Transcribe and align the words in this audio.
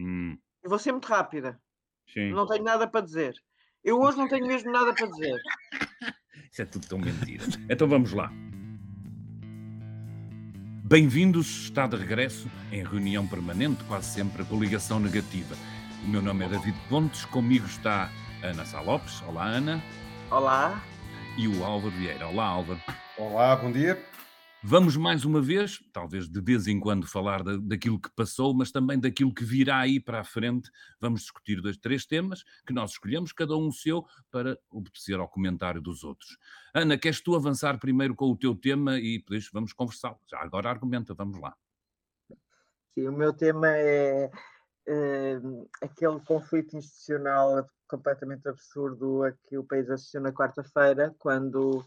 Hum. 0.00 0.38
Eu 0.62 0.70
vou 0.70 0.78
ser 0.78 0.92
muito 0.92 1.06
rápida. 1.06 1.60
Sim. 2.12 2.30
Não 2.32 2.46
tenho 2.46 2.64
nada 2.64 2.86
para 2.88 3.02
dizer. 3.02 3.34
Eu 3.84 4.00
hoje 4.00 4.16
não 4.16 4.28
tenho 4.28 4.46
mesmo 4.46 4.72
nada 4.72 4.94
para 4.94 5.06
dizer. 5.06 5.38
Isso 6.50 6.62
é 6.62 6.64
tudo 6.64 6.86
tão 6.88 6.98
mentira. 6.98 7.44
Então 7.68 7.86
vamos 7.86 8.12
lá. 8.12 8.32
Bem-vindos, 10.84 11.64
está 11.64 11.86
de 11.86 11.96
regresso 11.96 12.50
em 12.72 12.82
reunião 12.82 13.26
permanente, 13.26 13.84
quase 13.84 14.12
sempre 14.12 14.44
com 14.44 14.58
ligação 14.58 14.98
negativa. 14.98 15.54
O 16.04 16.08
meu 16.08 16.20
nome 16.20 16.44
é 16.44 16.48
David 16.48 16.76
Pontes, 16.88 17.24
comigo 17.26 17.66
está 17.66 18.10
Ana 18.42 18.64
Sá 18.64 18.80
Lopes. 18.80 19.22
Olá, 19.22 19.44
Ana. 19.44 19.80
Olá. 20.30 20.82
E 21.38 21.46
o 21.46 21.62
Álvaro 21.62 21.94
Vieira. 21.94 22.26
Olá, 22.26 22.46
Álvaro. 22.46 22.80
Olá, 23.16 23.54
bom 23.54 23.70
dia. 23.70 24.02
Vamos 24.62 24.94
mais 24.94 25.24
uma 25.24 25.40
vez, 25.40 25.82
talvez 25.90 26.28
de 26.28 26.38
vez 26.38 26.66
em 26.66 26.78
quando, 26.78 27.06
falar 27.06 27.42
da, 27.42 27.56
daquilo 27.56 27.98
que 27.98 28.10
passou, 28.10 28.52
mas 28.52 28.70
também 28.70 29.00
daquilo 29.00 29.32
que 29.32 29.42
virá 29.42 29.78
aí 29.78 29.98
para 29.98 30.20
a 30.20 30.24
frente. 30.24 30.70
Vamos 31.00 31.22
discutir 31.22 31.62
dois, 31.62 31.78
três 31.78 32.04
temas 32.04 32.44
que 32.66 32.72
nós 32.72 32.90
escolhemos, 32.90 33.32
cada 33.32 33.56
um 33.56 33.68
o 33.68 33.72
seu, 33.72 34.04
para 34.30 34.58
obedecer 34.70 35.18
ao 35.18 35.26
comentário 35.26 35.80
dos 35.80 36.04
outros. 36.04 36.36
Ana, 36.74 36.98
queres 36.98 37.22
tu 37.22 37.34
avançar 37.34 37.78
primeiro 37.78 38.14
com 38.14 38.26
o 38.26 38.36
teu 38.36 38.54
tema 38.54 38.98
e 38.98 39.18
depois 39.18 39.48
vamos 39.50 39.72
conversar? 39.72 40.14
Já 40.30 40.40
agora 40.40 40.68
argumenta, 40.68 41.14
vamos 41.14 41.40
lá. 41.40 41.56
Sim, 42.94 43.08
o 43.08 43.12
meu 43.12 43.32
tema 43.32 43.66
é, 43.68 44.30
é 44.86 45.40
aquele 45.80 46.20
conflito 46.20 46.76
institucional 46.76 47.66
completamente 47.88 48.46
absurdo 48.46 49.24
a 49.24 49.32
que 49.32 49.56
o 49.56 49.64
país 49.64 49.88
assistiu 49.88 50.20
na 50.20 50.32
quarta-feira, 50.32 51.14
quando 51.18 51.82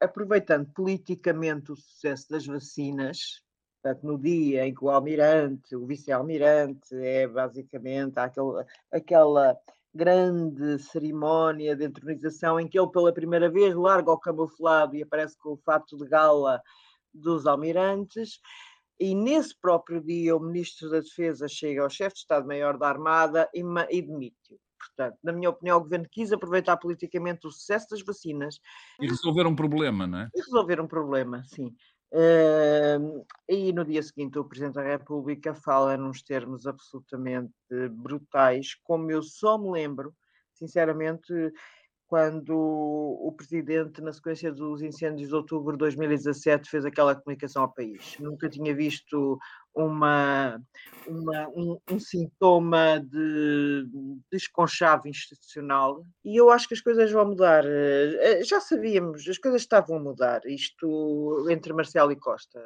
aproveitando 0.00 0.72
politicamente 0.72 1.70
o 1.72 1.76
sucesso 1.76 2.30
das 2.30 2.46
vacinas, 2.46 3.42
portanto, 3.82 4.06
no 4.06 4.18
dia 4.18 4.66
em 4.66 4.74
que 4.74 4.84
o 4.84 4.90
almirante, 4.90 5.76
o 5.76 5.86
vice-almirante, 5.86 6.94
é 6.94 7.28
basicamente 7.28 8.18
aquele, 8.18 8.64
aquela 8.90 9.56
grande 9.94 10.78
cerimónia 10.78 11.76
de 11.76 11.84
entronização 11.84 12.58
em 12.58 12.68
que 12.68 12.78
ele 12.78 12.90
pela 12.90 13.12
primeira 13.12 13.50
vez 13.50 13.74
larga 13.74 14.12
o 14.12 14.18
camuflado 14.18 14.96
e 14.96 15.02
aparece 15.02 15.36
com 15.38 15.52
o 15.52 15.56
fato 15.58 15.96
de 15.96 16.06
gala 16.06 16.62
dos 17.12 17.46
almirantes. 17.46 18.40
E 18.98 19.14
nesse 19.14 19.58
próprio 19.58 20.00
dia, 20.00 20.36
o 20.36 20.40
Ministro 20.40 20.90
da 20.90 21.00
Defesa 21.00 21.48
chega 21.48 21.82
ao 21.82 21.90
chefe 21.90 22.14
de 22.14 22.20
Estado-Maior 22.20 22.78
da 22.78 22.88
Armada 22.88 23.48
e, 23.54 23.62
e 23.90 24.02
demite-o. 24.02 24.58
Portanto, 24.80 25.18
na 25.22 25.32
minha 25.32 25.50
opinião, 25.50 25.78
o 25.78 25.82
governo 25.82 26.06
quis 26.10 26.32
aproveitar 26.32 26.76
politicamente 26.78 27.46
o 27.46 27.50
sucesso 27.50 27.88
das 27.90 28.02
vacinas. 28.02 28.58
E 29.00 29.06
resolver 29.06 29.46
um 29.46 29.54
problema, 29.54 30.06
não 30.06 30.20
é? 30.20 30.30
E 30.34 30.40
resolver 30.40 30.80
um 30.80 30.86
problema, 30.86 31.42
sim. 31.44 31.74
Uh, 32.12 33.24
e 33.48 33.72
no 33.72 33.84
dia 33.84 34.02
seguinte 34.02 34.36
o 34.36 34.44
Presidente 34.44 34.74
da 34.74 34.82
República 34.82 35.54
fala 35.54 35.96
nos 35.96 36.22
termos 36.22 36.66
absolutamente 36.66 37.52
brutais, 37.92 38.74
como 38.82 39.12
eu 39.12 39.22
só 39.22 39.56
me 39.56 39.70
lembro, 39.70 40.12
sinceramente, 40.52 41.32
quando 42.08 42.56
o 42.56 43.32
Presidente, 43.36 44.02
na 44.02 44.12
sequência 44.12 44.50
dos 44.50 44.82
incêndios 44.82 45.28
de 45.28 45.34
outubro 45.36 45.74
de 45.74 45.78
2017, 45.78 46.68
fez 46.68 46.84
aquela 46.84 47.14
comunicação 47.14 47.62
ao 47.62 47.72
país. 47.72 48.16
Nunca 48.18 48.48
tinha 48.48 48.74
visto 48.74 49.38
uma, 49.74 50.60
uma 51.06 51.48
um, 51.48 51.78
um, 51.90 52.00
sintoma 52.00 53.00
de 53.00 53.86
desconchave 54.30 55.08
institucional 55.08 56.04
e 56.24 56.36
eu 56.36 56.50
acho 56.50 56.68
que 56.68 56.74
as 56.74 56.80
coisas 56.80 57.10
vão 57.12 57.26
mudar. 57.26 57.64
Eh, 57.64 58.42
já 58.44 58.60
sabíamos, 58.60 59.26
as 59.28 59.38
coisas 59.38 59.62
estavam 59.62 59.96
a 59.96 60.00
mudar, 60.00 60.40
isto 60.46 61.46
entre 61.50 61.72
Marcelo 61.72 62.12
e 62.12 62.16
Costa, 62.16 62.60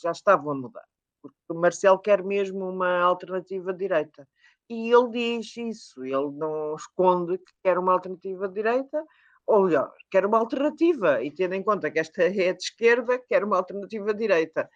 já 0.00 0.10
estavam 0.12 0.52
a 0.52 0.54
mudar. 0.54 0.84
Porque 1.20 1.36
o 1.48 1.54
Marcelo 1.54 1.98
quer 1.98 2.22
mesmo 2.22 2.68
uma 2.68 3.00
alternativa 3.00 3.72
direita 3.72 4.26
e 4.68 4.90
ele 4.90 5.10
diz 5.10 5.56
isso, 5.56 6.04
ele 6.04 6.30
não 6.32 6.74
esconde 6.76 7.38
que 7.38 7.52
quer 7.62 7.78
uma 7.78 7.92
alternativa 7.92 8.48
direita, 8.48 9.04
ou 9.46 9.64
melhor, 9.64 9.92
quer 10.10 10.24
uma 10.24 10.38
alternativa, 10.38 11.22
e 11.22 11.30
tendo 11.30 11.54
em 11.54 11.62
conta 11.62 11.90
que 11.90 11.98
esta 11.98 12.22
é 12.24 12.52
de 12.52 12.62
esquerda, 12.62 13.18
quer 13.28 13.44
uma 13.44 13.58
alternativa 13.58 14.14
direita. 14.14 14.68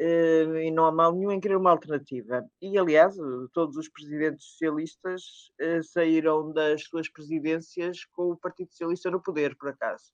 Uh, 0.00 0.56
e 0.58 0.70
não 0.70 0.84
há 0.84 0.92
mal 0.92 1.12
nenhum 1.12 1.32
em 1.32 1.40
querer 1.40 1.56
uma 1.56 1.70
alternativa. 1.70 2.48
E, 2.62 2.78
aliás, 2.78 3.16
todos 3.52 3.76
os 3.76 3.88
presidentes 3.88 4.44
socialistas 4.46 5.22
uh, 5.60 5.82
saíram 5.82 6.52
das 6.52 6.84
suas 6.84 7.08
presidências 7.08 8.04
com 8.12 8.30
o 8.30 8.36
Partido 8.36 8.70
Socialista 8.70 9.10
no 9.10 9.20
poder, 9.20 9.56
por 9.56 9.70
acaso. 9.70 10.12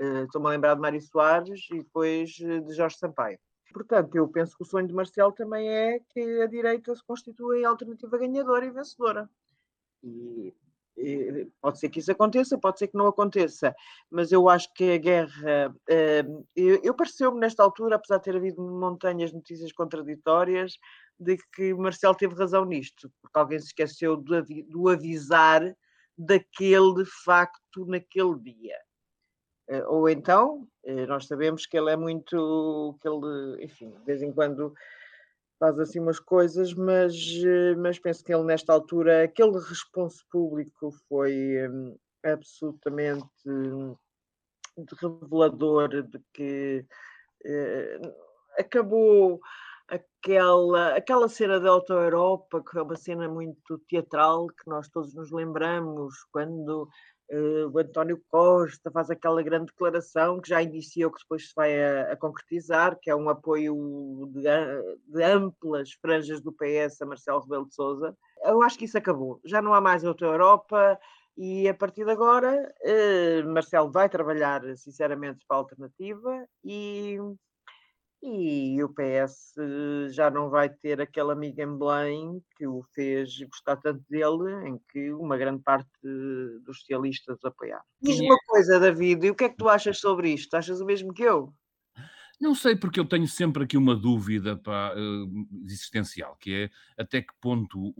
Uh, 0.00 0.24
Estou-me 0.24 0.46
a 0.46 0.50
lembrar 0.50 0.74
de 0.74 0.80
Mário 0.80 1.00
Soares 1.02 1.60
e 1.70 1.78
depois 1.78 2.30
de 2.30 2.72
Jorge 2.72 2.96
Sampaio. 2.96 3.38
Portanto, 3.74 4.14
eu 4.16 4.26
penso 4.26 4.56
que 4.56 4.62
o 4.62 4.66
sonho 4.66 4.88
de 4.88 4.94
Marcelo 4.94 5.32
também 5.32 5.68
é 5.68 6.00
que 6.08 6.40
a 6.40 6.46
direita 6.46 6.94
se 6.94 7.04
constitua 7.04 7.58
em 7.58 7.64
alternativa 7.66 8.16
ganhadora 8.16 8.64
e 8.64 8.70
vencedora. 8.70 9.28
E, 10.02 10.54
pode 11.60 11.78
ser 11.78 11.88
que 11.88 12.00
isso 12.00 12.10
aconteça, 12.10 12.58
pode 12.58 12.78
ser 12.78 12.88
que 12.88 12.96
não 12.96 13.06
aconteça, 13.06 13.74
mas 14.10 14.32
eu 14.32 14.48
acho 14.48 14.72
que 14.74 14.92
a 14.92 14.98
guerra. 14.98 15.74
Uh, 15.88 16.46
eu, 16.54 16.80
eu 16.82 16.94
pareceu-me 16.94 17.38
nesta 17.38 17.62
altura, 17.62 17.96
apesar 17.96 18.18
de 18.18 18.24
ter 18.24 18.36
havido 18.36 18.62
montanhas 18.62 19.32
notícias 19.32 19.72
contraditórias, 19.72 20.74
de 21.18 21.36
que 21.54 21.74
Marcelo 21.74 22.14
teve 22.14 22.34
razão 22.34 22.64
nisto, 22.64 23.10
porque 23.22 23.38
alguém 23.38 23.58
se 23.58 23.66
esqueceu 23.66 24.16
do, 24.16 24.44
do 24.68 24.88
avisar 24.88 25.62
daquele 26.16 27.04
facto 27.24 27.84
naquele 27.86 28.38
dia. 28.38 28.78
Eh, 29.68 29.84
ou 29.86 30.08
então, 30.08 30.66
eh, 30.84 31.06
nós 31.06 31.26
sabemos 31.26 31.66
que 31.66 31.76
ele 31.76 31.90
é 31.90 31.96
muito, 31.96 32.96
que 33.00 33.08
ele, 33.08 33.64
enfim, 33.64 33.90
de 33.90 34.04
vez 34.04 34.22
em 34.22 34.32
quando 34.32 34.72
faz 35.58 35.78
assim 35.78 36.00
umas 36.00 36.20
coisas, 36.20 36.74
mas, 36.74 37.14
eh, 37.44 37.74
mas 37.76 37.98
penso 37.98 38.22
que 38.24 38.32
ele 38.32 38.44
nesta 38.44 38.72
altura, 38.72 39.24
aquele 39.24 39.58
responso 39.58 40.24
público 40.30 40.90
foi 41.08 41.68
hum, 41.68 41.96
absolutamente 42.24 43.26
hum, 43.46 43.96
revelador 45.00 46.02
de 46.02 46.20
que 46.34 46.84
acabou 48.58 49.40
aquela, 49.88 50.96
aquela 50.96 51.28
cena 51.28 51.60
da 51.60 51.70
Auto-Europa, 51.70 52.62
que 52.62 52.78
é 52.78 52.82
uma 52.82 52.96
cena 52.96 53.28
muito 53.28 53.78
teatral, 53.88 54.48
que 54.48 54.68
nós 54.68 54.88
todos 54.88 55.14
nos 55.14 55.30
lembramos, 55.30 56.14
quando 56.32 56.88
Uh, 57.30 57.68
o 57.72 57.78
António 57.78 58.22
Costa 58.28 58.90
faz 58.90 59.10
aquela 59.10 59.42
grande 59.42 59.66
declaração 59.66 60.40
que 60.40 60.48
já 60.48 60.62
iniciou, 60.62 61.10
que 61.10 61.20
depois 61.20 61.48
se 61.48 61.54
vai 61.56 61.82
a, 61.82 62.12
a 62.12 62.16
concretizar, 62.16 62.96
que 63.00 63.10
é 63.10 63.16
um 63.16 63.28
apoio 63.28 64.30
de, 64.32 64.42
de, 65.08 65.22
amplas 65.24 65.92
franjas 66.00 66.40
do 66.40 66.52
PS 66.52 67.02
a 67.02 67.06
Marcelo 67.06 67.40
Rebelo 67.40 67.66
de 67.66 67.74
Sousa. 67.74 68.16
Eu 68.44 68.62
acho 68.62 68.78
que 68.78 68.84
isso 68.84 68.96
acabou. 68.96 69.40
Já 69.44 69.60
não 69.60 69.74
há 69.74 69.80
mais 69.80 70.04
outra 70.04 70.28
Europa 70.28 70.98
e 71.36 71.68
a 71.68 71.74
partir 71.74 72.04
de 72.04 72.12
agora 72.12 72.72
uh, 72.82 73.48
Marcelo 73.48 73.90
vai 73.90 74.08
trabalhar 74.08 74.62
sinceramente 74.76 75.44
para 75.48 75.56
a 75.56 75.60
alternativa 75.60 76.48
e 76.64 77.18
e 78.22 78.82
o 78.82 78.88
PS 78.88 79.54
já 80.10 80.30
não 80.30 80.50
vai 80.50 80.68
ter 80.68 81.00
aquele 81.00 81.32
amigo 81.32 81.60
em 81.60 81.78
Belém 81.78 82.42
que 82.56 82.66
o 82.66 82.82
fez 82.94 83.38
gostar 83.40 83.76
tanto 83.76 84.04
dele, 84.08 84.68
em 84.68 84.80
que 84.90 85.12
uma 85.12 85.36
grande 85.36 85.62
parte 85.62 85.88
dos 86.64 86.80
socialistas 86.80 87.44
apoiaram. 87.44 87.84
Diz 88.00 88.18
uma 88.18 88.36
coisa, 88.46 88.80
David, 88.80 89.26
e 89.26 89.30
o 89.30 89.34
que 89.34 89.44
é 89.44 89.48
que 89.48 89.56
tu 89.56 89.68
achas 89.68 89.98
sobre 89.98 90.32
isto? 90.32 90.54
Achas 90.54 90.80
o 90.80 90.86
mesmo 90.86 91.12
que 91.12 91.22
eu? 91.22 91.52
Não 92.40 92.54
sei, 92.54 92.76
porque 92.76 93.00
eu 93.00 93.04
tenho 93.06 93.26
sempre 93.26 93.64
aqui 93.64 93.78
uma 93.78 93.96
dúvida 93.96 94.56
pá, 94.56 94.92
existencial, 95.64 96.36
que 96.36 96.54
é 96.64 97.02
até 97.02 97.22
que 97.22 97.32
ponto 97.40 97.94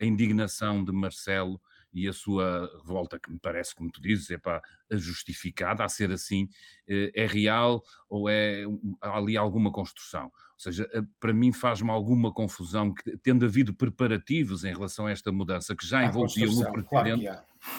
a 0.00 0.04
indignação 0.04 0.84
de 0.84 0.90
Marcelo 0.90 1.60
e 1.96 2.06
a 2.06 2.12
sua 2.12 2.70
revolta, 2.76 3.18
que 3.18 3.32
me 3.32 3.38
parece, 3.38 3.74
como 3.74 3.90
tu 3.90 4.02
dizes, 4.02 4.30
é 4.30 4.36
pá, 4.36 4.60
justificada 4.90 5.82
a 5.82 5.88
ser 5.88 6.12
assim, 6.12 6.46
eh, 6.86 7.10
é 7.14 7.26
real 7.26 7.82
ou 8.06 8.28
é 8.28 8.64
há 9.00 9.16
ali 9.16 9.34
alguma 9.34 9.72
construção? 9.72 10.26
Ou 10.26 10.58
seja, 10.58 10.86
eh, 10.92 11.00
para 11.18 11.32
mim 11.32 11.52
faz-me 11.52 11.90
alguma 11.90 12.30
confusão 12.30 12.92
que, 12.92 13.16
tendo 13.16 13.46
havido 13.46 13.72
preparativos 13.74 14.62
em 14.62 14.74
relação 14.74 15.06
a 15.06 15.10
esta 15.10 15.32
mudança 15.32 15.74
que 15.74 15.86
já 15.86 16.04
envolvia 16.04 16.50
o 16.50 16.72
presidente. 16.72 17.24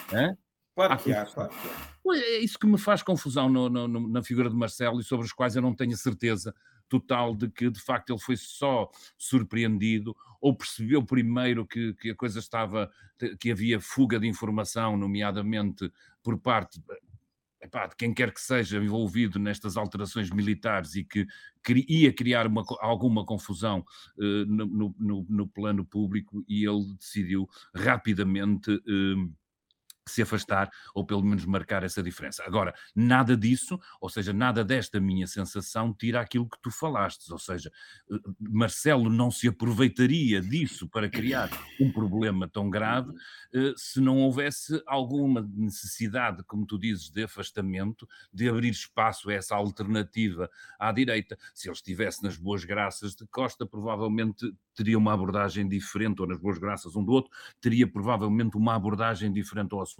Claro 0.08 0.36
Claro 0.74 0.96
que 0.96 1.12
há, 1.12 1.24
claro 1.24 1.50
que 1.50 1.68
há. 1.68 2.16
É 2.16 2.38
isso 2.38 2.58
que 2.58 2.66
me 2.66 2.78
faz 2.78 3.02
confusão 3.02 3.48
no, 3.48 3.68
no, 3.68 4.08
na 4.08 4.22
figura 4.22 4.48
de 4.48 4.56
Marcelo 4.56 5.00
e 5.00 5.04
sobre 5.04 5.26
os 5.26 5.32
quais 5.32 5.54
eu 5.56 5.62
não 5.62 5.74
tenho 5.74 5.96
certeza 5.96 6.54
total 6.88 7.34
de 7.34 7.48
que 7.50 7.70
de 7.70 7.80
facto 7.80 8.10
ele 8.10 8.20
foi 8.20 8.36
só 8.36 8.90
surpreendido 9.16 10.16
ou 10.40 10.56
percebeu 10.56 11.04
primeiro 11.04 11.66
que, 11.66 11.94
que 11.94 12.10
a 12.10 12.14
coisa 12.14 12.38
estava, 12.38 12.90
que 13.40 13.50
havia 13.50 13.80
fuga 13.80 14.18
de 14.18 14.26
informação, 14.26 14.96
nomeadamente 14.96 15.92
por 16.22 16.38
parte 16.38 16.80
epá, 17.60 17.86
de 17.86 17.96
quem 17.96 18.14
quer 18.14 18.32
que 18.32 18.40
seja 18.40 18.78
envolvido 18.78 19.38
nestas 19.38 19.76
alterações 19.76 20.30
militares 20.30 20.94
e 20.94 21.04
que 21.04 21.26
ia 21.88 22.12
criar 22.12 22.46
uma, 22.46 22.64
alguma 22.80 23.24
confusão 23.24 23.84
uh, 24.16 24.46
no, 24.46 24.94
no, 24.98 25.26
no, 25.28 25.48
plano 25.48 25.84
público 25.84 26.44
e 26.48 26.64
ele 26.64 26.94
decidiu 26.96 27.48
rapidamente 27.74 28.70
uh, 28.70 29.34
se 30.08 30.22
afastar 30.22 30.70
ou 30.94 31.04
pelo 31.04 31.22
menos 31.22 31.44
marcar 31.44 31.82
essa 31.82 32.02
diferença. 32.02 32.42
Agora, 32.44 32.74
nada 32.94 33.36
disso, 33.36 33.78
ou 34.00 34.08
seja, 34.08 34.32
nada 34.32 34.64
desta 34.64 35.00
minha 35.00 35.26
sensação 35.26 35.94
tira 35.94 36.20
aquilo 36.20 36.48
que 36.48 36.60
tu 36.60 36.70
falaste, 36.70 37.30
ou 37.30 37.38
seja, 37.38 37.70
eh, 38.10 38.16
Marcelo 38.40 39.10
não 39.10 39.30
se 39.30 39.48
aproveitaria 39.48 40.40
disso 40.40 40.88
para 40.88 41.08
criar 41.08 41.50
um 41.80 41.92
problema 41.92 42.48
tão 42.48 42.70
grave 42.70 43.12
eh, 43.54 43.72
se 43.76 44.00
não 44.00 44.18
houvesse 44.18 44.82
alguma 44.86 45.42
necessidade, 45.54 46.42
como 46.44 46.66
tu 46.66 46.78
dizes, 46.78 47.10
de 47.10 47.24
afastamento, 47.24 48.08
de 48.32 48.48
abrir 48.48 48.70
espaço 48.70 49.30
a 49.30 49.34
essa 49.34 49.54
alternativa 49.54 50.50
à 50.78 50.92
direita. 50.92 51.36
Se 51.54 51.68
ele 51.68 51.74
estivesse 51.74 52.22
nas 52.22 52.36
boas 52.36 52.64
graças 52.64 53.14
de 53.14 53.26
Costa, 53.28 53.66
provavelmente 53.66 54.52
teria 54.74 54.96
uma 54.96 55.12
abordagem 55.12 55.68
diferente, 55.68 56.20
ou 56.20 56.28
nas 56.28 56.38
boas 56.38 56.56
graças 56.58 56.94
um 56.94 57.04
do 57.04 57.12
outro, 57.12 57.30
teria 57.60 57.86
provavelmente 57.90 58.56
uma 58.56 58.74
abordagem 58.74 59.32
diferente 59.32 59.72
ao 59.74 59.82
assunto. 59.82 59.97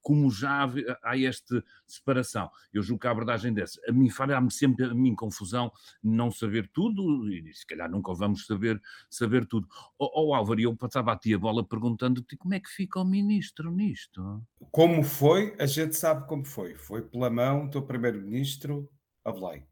Como 0.00 0.30
já 0.30 0.70
há 1.02 1.18
esta 1.18 1.62
separação, 1.86 2.50
eu 2.72 2.82
julgo 2.82 3.00
que 3.00 3.06
a 3.06 3.10
abordagem 3.10 3.52
dessa, 3.52 3.80
a 3.88 3.92
mim 3.92 4.08
fará-me 4.08 4.50
sempre 4.50 4.84
a 4.84 4.94
mim 4.94 5.14
confusão 5.14 5.70
não 6.02 6.30
saber 6.30 6.68
tudo, 6.72 7.30
e 7.30 7.52
se 7.52 7.66
calhar 7.66 7.90
nunca 7.90 8.14
vamos 8.14 8.46
saber, 8.46 8.80
saber 9.10 9.46
tudo. 9.46 9.68
Ó 9.98 10.10
oh, 10.14 10.34
Álvaro, 10.34 10.60
eu 10.60 10.76
passava 10.76 11.12
a 11.12 11.16
ti 11.16 11.34
a 11.34 11.38
bola 11.38 11.66
perguntando-te 11.66 12.36
como 12.36 12.54
é 12.54 12.60
que 12.60 12.70
fica 12.70 13.00
o 13.00 13.04
ministro 13.04 13.70
nisto? 13.70 14.42
Como 14.70 15.02
foi, 15.02 15.54
a 15.58 15.66
gente 15.66 15.96
sabe 15.96 16.26
como 16.26 16.44
foi. 16.44 16.74
Foi 16.74 17.02
pela 17.02 17.30
mão 17.30 17.68
do 17.68 17.82
primeiro-ministro 17.82 18.88
Avelay. 19.24 19.64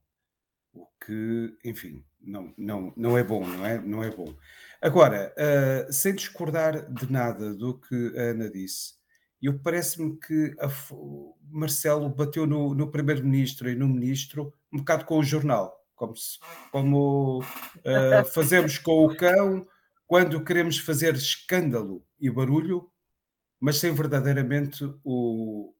O 0.72 0.86
que, 1.04 1.56
enfim, 1.64 2.04
não, 2.20 2.52
não, 2.58 2.92
não 2.96 3.16
é 3.16 3.24
bom, 3.24 3.46
não 3.46 3.64
é, 3.64 3.80
não 3.80 4.02
é 4.02 4.10
bom. 4.10 4.34
Agora, 4.82 5.32
uh, 5.38 5.92
sem 5.92 6.14
discordar 6.14 6.92
de 6.92 7.10
nada 7.10 7.54
do 7.54 7.80
que 7.80 8.12
a 8.16 8.22
Ana 8.22 8.50
disse, 8.50 8.95
eu 9.42 9.58
parece-me 9.58 10.18
que 10.18 10.54
a, 10.58 10.68
Marcelo 11.50 12.08
bateu 12.08 12.46
no, 12.46 12.74
no 12.74 12.90
primeiro-ministro 12.90 13.68
e 13.70 13.74
no 13.74 13.88
ministro 13.88 14.52
um 14.72 14.78
bocado 14.78 15.04
com 15.04 15.18
o 15.18 15.24
jornal, 15.24 15.74
como, 15.94 16.16
se, 16.16 16.38
como 16.72 17.40
uh, 17.40 18.24
fazemos 18.32 18.78
com 18.78 19.06
o 19.06 19.16
cão 19.16 19.66
quando 20.06 20.42
queremos 20.44 20.78
fazer 20.78 21.14
escândalo 21.14 22.04
e 22.18 22.30
barulho, 22.30 22.90
mas 23.60 23.78
sem 23.78 23.92
verdadeiramente 23.92 24.84
o. 25.04 25.74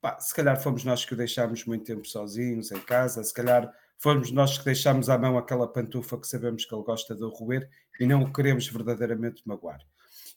Pá, 0.00 0.20
se 0.20 0.34
calhar 0.34 0.60
fomos 0.60 0.84
nós 0.84 1.04
que 1.04 1.14
o 1.14 1.16
deixámos 1.16 1.64
muito 1.64 1.84
tempo 1.84 2.06
sozinhos 2.06 2.70
em 2.70 2.80
casa, 2.80 3.24
se 3.24 3.32
calhar 3.32 3.72
fomos 3.98 4.30
nós 4.30 4.58
que 4.58 4.64
deixámos 4.64 5.08
à 5.08 5.16
mão 5.16 5.38
aquela 5.38 5.66
pantufa 5.66 6.20
que 6.20 6.28
sabemos 6.28 6.64
que 6.64 6.74
ele 6.74 6.84
gosta 6.84 7.14
de 7.14 7.24
roer 7.24 7.68
e 7.98 8.06
não 8.06 8.22
o 8.22 8.32
queremos 8.32 8.68
verdadeiramente 8.68 9.42
magoar. 9.46 9.80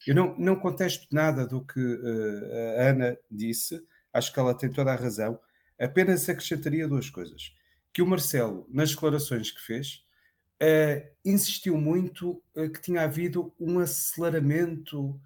Eu 0.08 0.14
não, 0.14 0.34
não 0.38 0.56
contesto 0.56 1.06
nada 1.12 1.46
do 1.46 1.62
que 1.62 1.78
uh, 1.78 2.78
a 2.78 2.88
Ana 2.88 3.18
disse, 3.30 3.78
acho 4.10 4.32
que 4.32 4.40
ela 4.40 4.56
tem 4.56 4.70
toda 4.70 4.90
a 4.90 4.96
razão, 4.96 5.38
apenas 5.78 6.26
acrescentaria 6.26 6.88
duas 6.88 7.10
coisas. 7.10 7.54
Que 7.92 8.00
o 8.00 8.06
Marcelo, 8.06 8.66
nas 8.70 8.90
declarações 8.90 9.50
que 9.50 9.60
fez, 9.60 10.02
uh, 10.62 11.06
insistiu 11.22 11.76
muito 11.76 12.42
uh, 12.56 12.70
que 12.70 12.80
tinha 12.80 13.02
havido 13.02 13.52
um 13.60 13.78
aceleramento, 13.80 15.20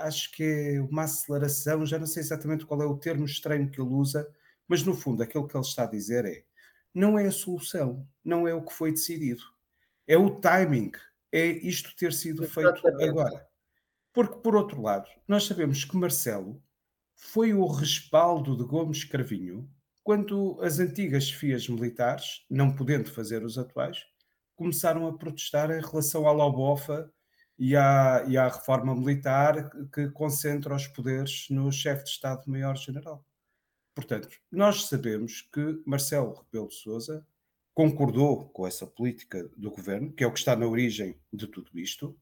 acho 0.00 0.30
que 0.32 0.44
é 0.44 0.80
uma 0.80 1.02
aceleração, 1.04 1.84
já 1.84 1.98
não 1.98 2.06
sei 2.06 2.22
exatamente 2.22 2.64
qual 2.64 2.80
é 2.80 2.86
o 2.86 2.96
termo 2.96 3.24
estranho 3.24 3.68
que 3.68 3.80
ele 3.80 3.90
usa, 3.90 4.26
mas 4.68 4.82
no 4.82 4.94
fundo 4.94 5.22
aquilo 5.22 5.48
que 5.48 5.56
ele 5.56 5.64
está 5.64 5.84
a 5.84 5.90
dizer 5.90 6.24
é 6.24 6.44
não 6.94 7.18
é 7.18 7.26
a 7.26 7.32
solução, 7.32 8.06
não 8.24 8.48
é 8.48 8.54
o 8.54 8.62
que 8.62 8.72
foi 8.72 8.92
decidido. 8.92 9.42
É 10.06 10.16
o 10.16 10.40
timing, 10.40 10.92
é 11.32 11.46
isto 11.46 11.94
ter 11.96 12.12
sido 12.12 12.44
Exatamente. 12.44 12.80
feito 12.80 13.04
agora. 13.04 13.46
Porque, 14.16 14.36
por 14.36 14.56
outro 14.56 14.80
lado, 14.80 15.10
nós 15.28 15.44
sabemos 15.44 15.84
que 15.84 15.94
Marcelo 15.94 16.58
foi 17.14 17.52
o 17.52 17.66
respaldo 17.66 18.56
de 18.56 18.64
Gomes 18.64 19.04
Cravinho 19.04 19.70
quando 20.02 20.58
as 20.62 20.78
antigas 20.78 21.30
FIAs 21.30 21.68
militares, 21.68 22.46
não 22.48 22.74
podendo 22.74 23.10
fazer 23.10 23.44
os 23.44 23.58
atuais, 23.58 24.06
começaram 24.54 25.06
a 25.06 25.18
protestar 25.18 25.70
em 25.70 25.82
relação 25.82 26.26
à 26.26 26.32
Lobofa 26.32 27.12
e 27.58 27.76
à, 27.76 28.24
e 28.26 28.38
à 28.38 28.48
reforma 28.48 28.94
militar 28.94 29.68
que 29.92 30.08
concentra 30.08 30.74
os 30.74 30.86
poderes 30.86 31.48
no 31.50 31.70
chefe 31.70 32.04
de 32.04 32.10
Estado-Maior-General. 32.12 33.22
Portanto, 33.94 34.30
nós 34.50 34.86
sabemos 34.86 35.42
que 35.42 35.82
Marcelo 35.84 36.32
Rebelo 36.32 36.68
de 36.68 36.76
Sousa 36.76 37.26
concordou 37.74 38.48
com 38.48 38.66
essa 38.66 38.86
política 38.86 39.46
do 39.58 39.70
governo, 39.70 40.10
que 40.10 40.24
é 40.24 40.26
o 40.26 40.32
que 40.32 40.38
está 40.38 40.56
na 40.56 40.66
origem 40.66 41.20
de 41.30 41.46
tudo 41.46 41.78
isto, 41.78 42.18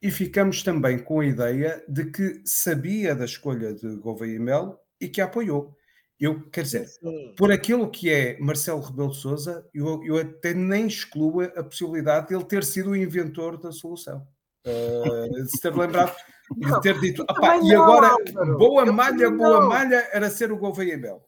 e 0.00 0.10
ficamos 0.10 0.62
também 0.62 0.98
com 0.98 1.20
a 1.20 1.26
ideia 1.26 1.82
de 1.88 2.10
que 2.10 2.40
sabia 2.44 3.14
da 3.14 3.24
escolha 3.24 3.74
de 3.74 3.96
Gouveia 3.96 4.38
Melo 4.38 4.78
e 5.00 5.08
que 5.08 5.20
a 5.20 5.24
apoiou. 5.24 5.74
Eu, 6.20 6.48
quer 6.50 6.62
dizer, 6.62 6.86
Sim. 6.86 7.34
por 7.36 7.52
aquilo 7.52 7.88
que 7.90 8.10
é 8.10 8.38
Marcelo 8.40 8.80
Rebelo 8.80 9.10
de 9.10 9.18
Sousa, 9.18 9.64
eu, 9.72 10.02
eu 10.04 10.18
até 10.18 10.52
nem 10.52 10.86
excluo 10.86 11.42
a 11.42 11.62
possibilidade 11.62 12.28
de 12.28 12.34
ele 12.34 12.44
ter 12.44 12.64
sido 12.64 12.90
o 12.90 12.96
inventor 12.96 13.56
da 13.56 13.70
solução. 13.70 14.26
Uh, 14.66 15.44
de 15.44 15.50
se 15.50 15.60
ter 15.60 15.74
lembrado 15.74 16.14
de 16.56 16.80
ter 16.80 16.98
dito, 16.98 17.24
e 17.62 17.74
agora, 17.74 18.16
boa 18.56 18.86
malha, 18.86 19.30
boa 19.30 19.66
malha, 19.66 20.08
era 20.12 20.30
ser 20.30 20.50
o 20.50 20.56
Gouveia 20.56 20.98
Belo. 20.98 21.27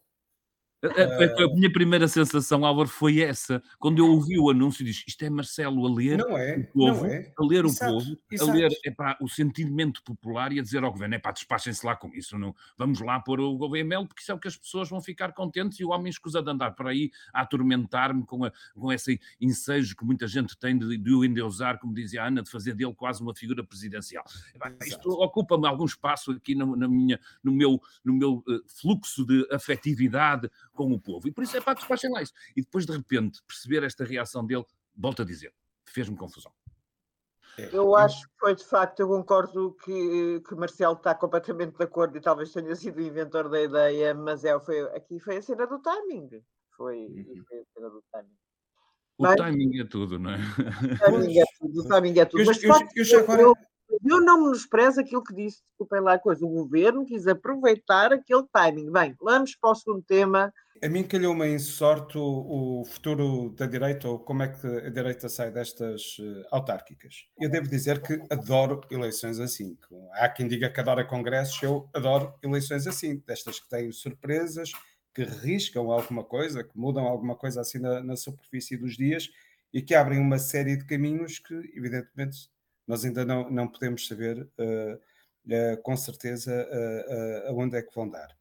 A, 0.83 0.87
a, 0.87 1.45
a, 1.45 1.55
minha 1.55 1.71
primeira 1.71 2.09
sensação, 2.09 2.65
Álvaro, 2.65 2.89
foi 2.89 3.21
essa. 3.21 3.63
Quando 3.79 3.99
eu 3.99 4.07
ouvi 4.07 4.39
o 4.39 4.49
anúncio, 4.49 4.83
disse: 4.83 5.05
Isto 5.07 5.25
é 5.27 5.31
Marcelo 5.31 5.87
a 5.87 5.95
ler 5.95 6.19
não 6.19 6.39
é, 6.39 6.57
o 6.57 6.67
povo, 6.73 7.07
é. 7.07 7.33
a 7.37 7.45
ler 7.45 7.67
exato, 7.67 7.93
o 7.93 7.99
povo, 7.99 8.19
exato. 8.31 8.51
a 8.51 8.55
ler 8.55 8.71
epá, 8.87 9.19
o 9.21 9.29
sentimento 9.29 10.03
popular 10.03 10.53
e 10.53 10.59
a 10.59 10.63
dizer 10.63 10.83
ao 10.83 10.91
governo: 10.91 11.17
epá, 11.17 11.33
despachem-se 11.33 11.85
lá 11.85 11.95
com 11.95 12.09
isso, 12.15 12.39
não, 12.39 12.55
vamos 12.79 12.99
lá 13.01 13.21
pôr 13.21 13.41
o 13.41 13.57
governo 13.59 14.07
porque 14.07 14.23
isso 14.23 14.33
é 14.33 14.35
o 14.35 14.39
que 14.39 14.49
as 14.49 14.57
pessoas 14.57 14.89
vão 14.89 15.03
ficar 15.03 15.33
contentes 15.33 15.79
e 15.81 15.85
o 15.85 15.91
homem 15.91 16.09
escusa 16.09 16.43
de 16.43 16.51
andar 16.51 16.73
por 16.73 16.87
aí 16.87 17.11
a 17.33 17.43
atormentar-me 17.43 18.25
com, 18.25 18.41
com 18.75 18.93
esse 18.93 19.21
ensejo 19.41 19.95
que 19.97 20.05
muita 20.05 20.27
gente 20.27 20.57
tem 20.59 20.79
de, 20.79 20.97
de 20.97 21.13
o 21.13 21.25
endeusar, 21.25 21.79
como 21.79 21.93
dizia 21.93 22.23
a 22.23 22.27
Ana, 22.27 22.43
de 22.43 22.51
fazer 22.51 22.75
dele 22.75 22.95
quase 22.95 23.23
uma 23.23 23.35
figura 23.35 23.63
presidencial. 23.63 24.25
Epá, 24.55 24.73
isto 24.87 25.11
ocupa-me 25.11 25.67
algum 25.67 25.85
espaço 25.85 26.33
aqui 26.33 26.55
no, 26.55 26.75
na 26.75 26.89
minha, 26.89 27.21
no 27.43 27.53
meu, 27.53 27.81
no 28.03 28.15
meu 28.15 28.45
uh, 28.49 28.63
fluxo 28.67 29.27
de 29.27 29.47
afetividade 29.53 30.51
com 30.75 30.93
o 30.93 31.01
povo. 31.01 31.29
E 31.29 31.33
por 31.33 31.45
isso 31.45 31.57
é 31.57 31.61
pá, 31.61 31.75
despachem 31.75 32.11
lá 32.11 32.23
isso. 32.23 32.33
E 32.57 32.63
depois, 32.63 32.87
de 32.87 32.93
repente, 32.93 33.41
perceber 33.47 33.83
esta 33.85 34.05
reação 34.05 34.45
dele, 34.45 34.65
volto 34.97 35.23
a 35.23 35.25
dizer, 35.25 35.53
fez-me 35.85 36.17
confusão. 36.17 36.53
É. 37.59 37.69
Eu 37.73 37.95
acho 37.97 38.23
que 38.23 38.39
foi 38.39 38.55
de 38.55 38.65
facto, 38.65 39.01
eu 39.01 39.09
concordo 39.09 39.77
que, 39.85 40.41
que 40.49 40.55
Marcelo 40.55 40.95
está 40.95 41.15
completamente 41.15 41.77
de 41.77 41.85
acordo 41.85 42.17
e 42.17 42.21
talvez 42.21 42.53
tenha 42.53 42.75
sido 42.77 42.99
o 42.99 43.03
inventor 43.03 43.49
da 43.49 43.61
ideia, 43.61 44.15
mas 44.15 44.45
é, 44.45 44.59
foi, 44.61 44.81
aqui 44.97 45.19
foi 45.19 45.39
a 45.39 45.43
cena 45.43 45.67
do 45.67 45.79
timing. 45.81 46.29
Foi, 46.77 46.97
uhum. 46.97 47.45
foi 47.47 47.59
a 47.59 47.65
cena 47.75 47.91
do 47.91 48.03
timing. 48.13 48.37
O 49.19 49.23
mas, 49.25 49.37
timing 49.37 49.81
é 49.81 49.85
tudo, 49.85 50.19
não 50.19 50.31
é? 50.31 50.39
O 50.39 50.99
timing 50.99 51.39
é 51.39 51.45
tudo, 51.59 51.81
o 51.81 51.89
timing 51.89 52.19
é 52.19 52.25
tudo. 52.25 52.41
Eu, 52.41 52.47
mas, 52.47 52.63
eu, 52.63 52.71
eu, 52.71 53.05
eu, 53.05 53.21
agora... 53.21 53.70
eu, 54.05 54.21
não 54.21 54.43
menosprezo 54.43 55.01
aquilo 55.01 55.23
que 55.23 55.35
disse, 55.35 55.63
desculpem 55.69 56.01
lá 56.01 56.15
a 56.15 56.19
coisa. 56.19 56.45
O 56.45 56.49
governo 56.49 57.05
quis 57.05 57.27
aproveitar 57.27 58.13
aquele 58.13 58.45
timing. 58.53 58.91
Bem, 58.91 59.17
vamos 59.21 59.55
para 59.57 59.71
o 59.71 59.75
segundo 59.75 60.03
tema. 60.03 60.53
A 60.83 60.89
mim 60.89 61.03
calhou-me 61.03 61.47
em 61.47 61.59
sorte 61.59 62.17
o, 62.17 62.81
o, 62.81 62.85
futuro 62.87 63.51
da 63.51 63.67
direita, 63.67 64.09
ou 64.09 64.19
como 64.19 64.43
é 64.43 64.49
que 64.49 64.67
a 64.67 64.89
direita 64.89 65.29
sai 65.29 65.51
destas 65.51 66.19
uh, 66.19 66.45
autárquicas. 66.51 67.27
Eu 67.39 67.51
devo 67.51 67.69
dizer 67.69 68.01
que 68.01 68.19
adoro 68.31 68.81
eleições 68.91 69.39
assim. 69.39 69.77
Há 70.13 70.29
quem 70.29 70.49
diga 70.49 70.71
que 70.71 70.81
adora 70.81 71.05
congressos, 71.05 71.63
eu 71.63 71.89
adoro 71.93 72.33
eleições 72.43 72.87
assim, 72.87 73.23
destas 73.27 73.61
que 73.61 73.69
têm 73.69 73.93
surpresas, 73.93 74.73
que 75.15 75.23
riscam 75.23 75.91
alguma 75.91 76.25
coisa, 76.25 76.65
que 76.65 76.79
mudam 76.79 77.05
alguma 77.05 77.37
coisa 77.37 77.61
assim 77.61 77.79
na, 77.79 78.03
na 78.03 78.17
superfície 78.17 78.77
dos 78.77 78.97
dias 78.97 79.29
e 79.73 79.83
que 79.83 79.95
abrem 79.95 80.19
uma 80.19 80.39
série 80.39 80.77
de 80.77 80.87
caminhos 80.87 81.39
que, 81.39 81.55
evidentemente, 81.75 82.49
nós 82.91 83.05
ainda 83.05 83.25
não, 83.25 83.49
não 83.49 83.69
podemos 83.69 84.07
saber 84.09 84.43
uh, 84.59 84.95
uh, 84.95 85.83
com 85.83 85.97
certeza 85.97 86.53
uh, 86.53 87.49
aonde 87.49 87.77
é 87.77 87.83
que 87.83 87.95
vão 87.95 88.11
dar. 88.11 88.37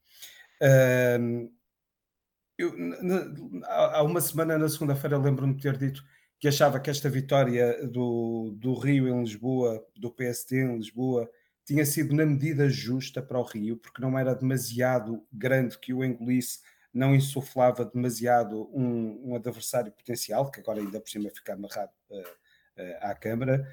Eu, 2.57 2.75
na, 2.75 3.25
há 3.67 4.03
uma 4.03 4.19
semana, 4.19 4.57
na 4.57 4.67
segunda-feira, 4.67 5.17
lembro-me 5.17 5.53
de 5.53 5.61
ter 5.61 5.77
dito 5.77 6.03
que 6.39 6.47
achava 6.47 6.79
que 6.79 6.89
esta 6.89 7.09
vitória 7.09 7.87
do, 7.87 8.53
do 8.57 8.73
Rio 8.73 9.07
em 9.07 9.21
Lisboa, 9.21 9.85
do 9.95 10.11
PSD 10.11 10.63
em 10.63 10.77
Lisboa, 10.77 11.29
tinha 11.63 11.85
sido 11.85 12.15
na 12.15 12.25
medida 12.25 12.67
justa 12.67 13.21
para 13.21 13.39
o 13.39 13.43
Rio, 13.43 13.77
porque 13.77 14.01
não 14.01 14.17
era 14.17 14.33
demasiado 14.33 15.23
grande 15.31 15.77
que 15.77 15.93
o 15.93 16.03
engolisse, 16.03 16.59
não 16.93 17.13
insuflava 17.15 17.85
demasiado 17.85 18.69
um, 18.73 19.29
um 19.29 19.35
adversário 19.35 19.91
potencial, 19.91 20.49
que 20.49 20.59
agora 20.59 20.79
ainda 20.79 20.99
por 20.99 21.09
cima 21.09 21.29
fica 21.29 21.53
amarrado 21.53 21.91
uh, 22.09 22.19
uh, 22.19 22.97
à 23.01 23.13
Câmara. 23.13 23.65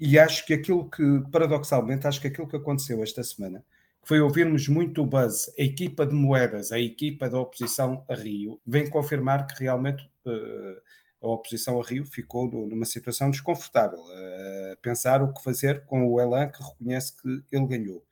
E 0.00 0.18
acho 0.18 0.46
que 0.46 0.54
aquilo 0.54 0.88
que, 0.88 1.02
paradoxalmente, 1.30 2.06
acho 2.06 2.22
que 2.22 2.28
aquilo 2.28 2.48
que 2.48 2.56
aconteceu 2.56 3.02
esta 3.02 3.22
semana 3.22 3.62
foi 4.02 4.18
ouvirmos 4.18 4.66
muito 4.66 5.02
o 5.02 5.06
buzz, 5.06 5.52
a 5.58 5.62
equipa 5.62 6.06
de 6.06 6.14
moedas, 6.14 6.72
a 6.72 6.80
equipa 6.80 7.28
da 7.28 7.38
oposição 7.38 8.02
a 8.08 8.14
Rio, 8.14 8.58
vem 8.66 8.88
confirmar 8.88 9.46
que 9.46 9.62
realmente 9.62 10.02
uh, 10.24 10.80
a 11.20 11.28
oposição 11.28 11.78
a 11.78 11.84
Rio 11.84 12.06
ficou 12.06 12.50
numa 12.50 12.86
situação 12.86 13.30
desconfortável, 13.30 13.98
a 13.98 14.72
uh, 14.72 14.76
pensar 14.80 15.22
o 15.22 15.34
que 15.34 15.44
fazer 15.44 15.84
com 15.84 16.06
o 16.06 16.18
Elan 16.18 16.48
que 16.48 16.62
reconhece 16.62 17.14
que 17.20 17.44
ele 17.52 17.66
ganhou. 17.66 18.02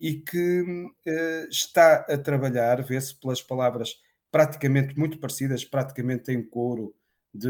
e 0.00 0.14
que 0.14 0.62
uh, 0.62 1.48
está 1.50 1.96
a 2.08 2.16
trabalhar, 2.16 2.82
vê-se 2.82 3.14
pelas 3.14 3.42
palavras 3.42 4.00
praticamente 4.30 4.98
muito 4.98 5.18
parecidas, 5.18 5.66
praticamente 5.66 6.32
em 6.32 6.42
coro 6.42 6.94
de 7.32 7.48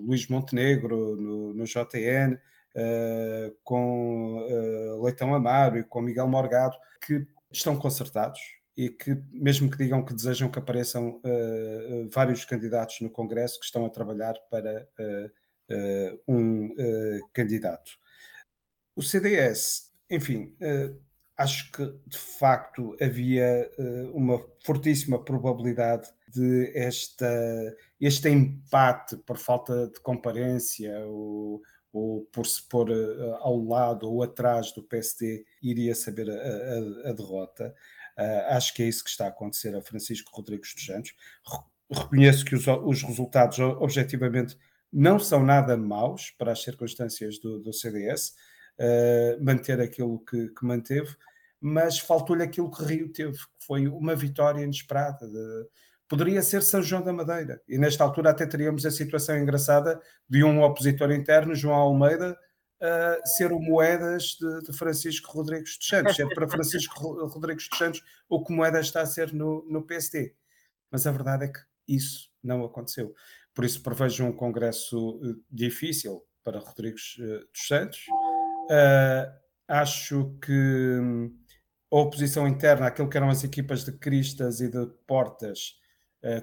Luís 0.00 0.28
Montenegro 0.28 1.16
no, 1.16 1.52
no 1.54 1.64
JN, 1.64 2.38
uh, 2.76 3.56
com 3.62 4.38
uh, 4.38 5.02
Leitão 5.02 5.34
Amaro 5.34 5.78
e 5.78 5.84
com 5.84 6.00
Miguel 6.00 6.28
Morgado, 6.28 6.76
que 7.04 7.26
estão 7.50 7.76
concertados 7.76 8.40
e 8.76 8.88
que, 8.88 9.16
mesmo 9.30 9.70
que 9.70 9.76
digam 9.76 10.04
que 10.04 10.14
desejam 10.14 10.50
que 10.50 10.58
apareçam 10.58 11.20
uh, 11.24 12.08
vários 12.10 12.44
candidatos 12.44 13.00
no 13.00 13.10
Congresso, 13.10 13.58
que 13.58 13.66
estão 13.66 13.84
a 13.84 13.90
trabalhar 13.90 14.34
para 14.50 14.86
um 16.28 16.68
candidato. 17.32 17.92
O 18.94 19.02
CDS, 19.02 19.90
enfim, 20.10 20.54
acho 21.38 21.72
que 21.72 21.82
de 22.06 22.18
facto 22.18 22.94
havia 23.00 23.70
uma 24.12 24.44
fortíssima 24.66 25.24
probabilidade 25.24 26.10
de 26.28 26.70
esta, 26.74 27.26
este 27.98 28.28
empate 28.28 29.16
por 29.18 29.38
falta 29.38 29.88
de 29.88 30.00
comparência 30.00 31.06
ou, 31.06 31.62
ou 31.92 32.24
por 32.32 32.46
se 32.46 32.62
pôr 32.68 32.90
uh, 32.90 33.34
ao 33.40 33.62
lado 33.62 34.10
ou 34.10 34.22
atrás 34.22 34.72
do 34.72 34.82
PSD, 34.82 35.44
iria 35.62 35.94
saber 35.94 36.30
a, 36.30 36.34
a, 36.34 37.10
a 37.10 37.12
derrota. 37.12 37.74
Uh, 38.18 38.54
acho 38.54 38.74
que 38.74 38.82
é 38.82 38.86
isso 38.86 39.04
que 39.04 39.10
está 39.10 39.26
a 39.26 39.28
acontecer 39.28 39.74
a 39.76 39.82
Francisco 39.82 40.30
Rodrigues 40.34 40.74
dos 40.74 40.86
Santos. 40.86 41.14
Reconheço 41.90 42.44
que 42.44 42.54
os, 42.54 42.66
os 42.66 43.02
resultados, 43.02 43.58
objetivamente, 43.58 44.56
não 44.92 45.18
são 45.18 45.44
nada 45.44 45.76
maus 45.76 46.30
para 46.38 46.52
as 46.52 46.62
circunstâncias 46.62 47.38
do, 47.38 47.58
do 47.58 47.72
CDS, 47.72 48.34
uh, 48.78 49.44
manter 49.44 49.80
aquilo 49.80 50.18
que, 50.20 50.48
que 50.48 50.64
manteve, 50.64 51.14
mas 51.60 51.98
faltou-lhe 51.98 52.42
aquilo 52.42 52.70
que 52.70 52.84
Rio 52.84 53.12
teve, 53.12 53.38
que 53.38 53.66
foi 53.66 53.86
uma 53.86 54.16
vitória 54.16 54.62
inesperada. 54.62 55.26
De, 55.28 55.68
poderia 56.12 56.42
ser 56.42 56.62
São 56.62 56.82
João 56.82 57.00
da 57.02 57.10
Madeira. 57.10 57.62
E 57.66 57.78
nesta 57.78 58.04
altura 58.04 58.32
até 58.32 58.44
teríamos 58.44 58.84
a 58.84 58.90
situação 58.90 59.34
engraçada 59.38 59.98
de 60.28 60.44
um 60.44 60.62
opositor 60.62 61.10
interno, 61.10 61.54
João 61.54 61.74
Almeida, 61.74 62.38
uh, 62.82 63.28
ser 63.34 63.50
o 63.50 63.58
Moedas 63.58 64.36
de, 64.38 64.60
de, 64.60 64.76
Francisco 64.76 65.32
Rodrigues 65.32 65.78
dos 65.78 65.88
Santos, 65.88 66.14
ser 66.14 66.28
para 66.34 66.46
Francisco 66.46 67.26
Rodrigues 67.28 67.66
dos 67.66 67.78
Santos 67.78 68.02
o 68.28 68.44
que 68.44 68.52
Moedas 68.52 68.88
está 68.88 69.00
a 69.00 69.06
ser 69.06 69.32
no, 69.32 69.64
no 69.66 69.86
PSD. 69.86 70.34
Mas 70.90 71.06
a 71.06 71.12
verdade 71.12 71.46
é 71.46 71.48
que 71.48 71.60
isso 71.88 72.28
não 72.44 72.62
aconteceu. 72.62 73.14
Por 73.54 73.64
isso 73.64 73.82
prevejo 73.82 74.26
um 74.26 74.34
congresso 74.34 75.16
uh, 75.16 75.42
difícil 75.50 76.22
para 76.44 76.58
Rodrigues 76.58 77.16
uh, 77.20 77.38
dos 77.50 77.66
Santos. 77.66 78.04
acho 79.66 80.36
que 80.42 80.52
hum, 80.52 81.34
a 81.90 81.96
oposição 81.96 82.46
interna, 82.46 82.86
aquilo 82.86 83.08
que 83.08 83.16
eram 83.16 83.30
as 83.30 83.42
equipas 83.42 83.82
de 83.82 83.92
Cristas 83.92 84.60
e 84.60 84.68
de 84.68 84.86
Portas, 85.06 85.80
eh, 85.80 85.81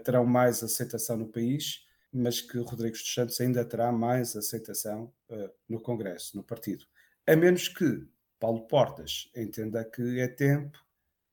terão 0.03 0.25
mais 0.25 0.61
aceitação 0.61 1.17
no 1.17 1.27
país, 1.27 1.85
mas 2.11 2.41
que 2.41 2.57
Rodrigues 2.59 3.01
dos 3.01 3.13
Santos 3.13 3.39
ainda 3.39 3.63
terá 3.63 3.91
mais 3.91 4.35
aceitação 4.35 5.13
uh, 5.29 5.49
no 5.67 5.79
Congresso, 5.79 6.35
no 6.35 6.43
partido. 6.43 6.85
A 7.27 7.35
menos 7.35 7.67
que 7.67 8.07
Paulo 8.39 8.67
Portas 8.67 9.29
entenda 9.35 9.83
que 9.83 10.19
é 10.19 10.27
tempo 10.27 10.77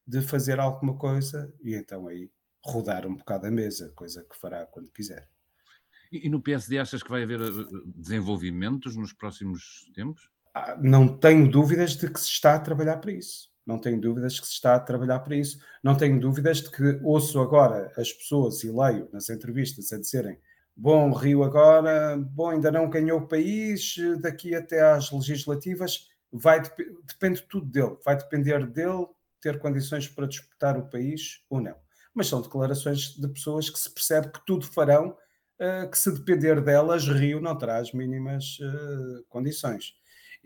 de 0.06 0.20
fazer 0.20 0.60
alguma 0.60 0.96
coisa 0.96 1.52
e 1.62 1.74
então 1.74 2.06
aí 2.06 2.30
rodar 2.64 3.06
um 3.06 3.16
bocado 3.16 3.46
a 3.46 3.50
mesa, 3.50 3.92
coisa 3.94 4.24
que 4.24 4.36
fará 4.36 4.66
quando 4.66 4.90
quiser. 4.90 5.28
E, 6.12 6.26
e 6.26 6.28
no 6.28 6.42
PSD 6.42 6.78
achas 6.78 7.02
que 7.02 7.10
vai 7.10 7.22
haver 7.22 7.40
eh, 7.40 7.50
desenvolvimentos 7.96 8.96
nos 8.96 9.12
próximos 9.12 9.90
tempos? 9.94 10.30
Ah, 10.54 10.76
não 10.80 11.16
tenho 11.16 11.50
dúvidas 11.50 11.96
de 11.96 12.08
que 12.08 12.20
se 12.20 12.28
está 12.28 12.54
a 12.54 12.60
trabalhar 12.60 12.98
para 12.98 13.12
isso 13.12 13.55
não 13.66 13.78
tenho 13.78 14.00
dúvidas 14.00 14.38
que 14.38 14.46
se 14.46 14.52
está 14.52 14.76
a 14.76 14.80
trabalhar 14.80 15.18
para 15.18 15.34
isso. 15.34 15.58
Não 15.82 15.96
tenho 15.96 16.20
dúvidas 16.20 16.58
de 16.58 16.70
que 16.70 17.00
ouço 17.02 17.40
agora 17.40 17.92
as 17.96 18.12
pessoas 18.12 18.62
e 18.62 18.70
leio 18.70 19.08
nas 19.12 19.28
entrevistas 19.28 19.92
a 19.92 19.98
dizerem: 19.98 20.38
bom, 20.76 21.10
Rio 21.12 21.42
agora, 21.42 22.16
bom, 22.16 22.50
ainda 22.50 22.70
não 22.70 22.88
ganhou 22.88 23.18
o 23.18 23.26
país, 23.26 23.96
daqui 24.20 24.54
até 24.54 24.80
às 24.80 25.10
legislativas, 25.10 26.08
vai 26.30 26.62
depende 27.06 27.42
tudo 27.48 27.66
dele, 27.66 27.96
vai 28.04 28.16
depender 28.16 28.66
dele 28.66 29.06
ter 29.40 29.58
condições 29.58 30.08
para 30.08 30.26
disputar 30.26 30.78
o 30.78 30.88
país 30.88 31.42
ou 31.50 31.60
não. 31.60 31.76
Mas 32.14 32.28
são 32.28 32.40
declarações 32.40 33.14
de 33.14 33.28
pessoas 33.28 33.68
que 33.68 33.78
se 33.78 33.92
percebe 33.92 34.28
que 34.28 34.44
tudo 34.46 34.64
farão, 34.64 35.16
uh, 35.60 35.90
que 35.90 35.98
se 35.98 36.10
depender 36.10 36.60
delas, 36.60 37.06
Rio 37.06 37.40
não 37.40 37.56
terá 37.56 37.78
as 37.78 37.92
mínimas 37.92 38.58
uh, 38.60 39.24
condições. 39.28 39.92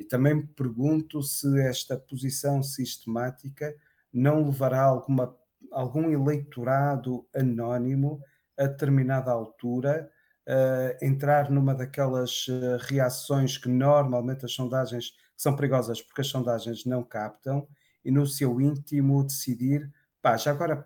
E 0.00 0.04
também 0.04 0.34
me 0.34 0.46
pergunto 0.46 1.22
se 1.22 1.60
esta 1.60 1.94
posição 1.94 2.62
sistemática 2.62 3.76
não 4.10 4.46
levará 4.46 4.82
alguma, 4.82 5.36
algum 5.70 6.10
eleitorado 6.10 7.28
anónimo 7.34 8.18
a 8.58 8.66
determinada 8.66 9.30
altura 9.30 10.10
a 10.48 11.04
entrar 11.04 11.50
numa 11.50 11.74
daquelas 11.74 12.46
eh, 12.48 12.78
reações 12.80 13.58
que 13.58 13.68
normalmente 13.68 14.46
as 14.46 14.52
sondagens 14.52 15.12
são 15.36 15.54
perigosas 15.54 16.02
porque 16.02 16.22
as 16.22 16.26
sondagens 16.28 16.86
não 16.86 17.04
captam 17.04 17.68
e 18.02 18.10
no 18.10 18.26
seu 18.26 18.58
íntimo 18.58 19.22
decidir, 19.22 19.92
pá, 20.22 20.36
já 20.38 20.50
agora 20.50 20.84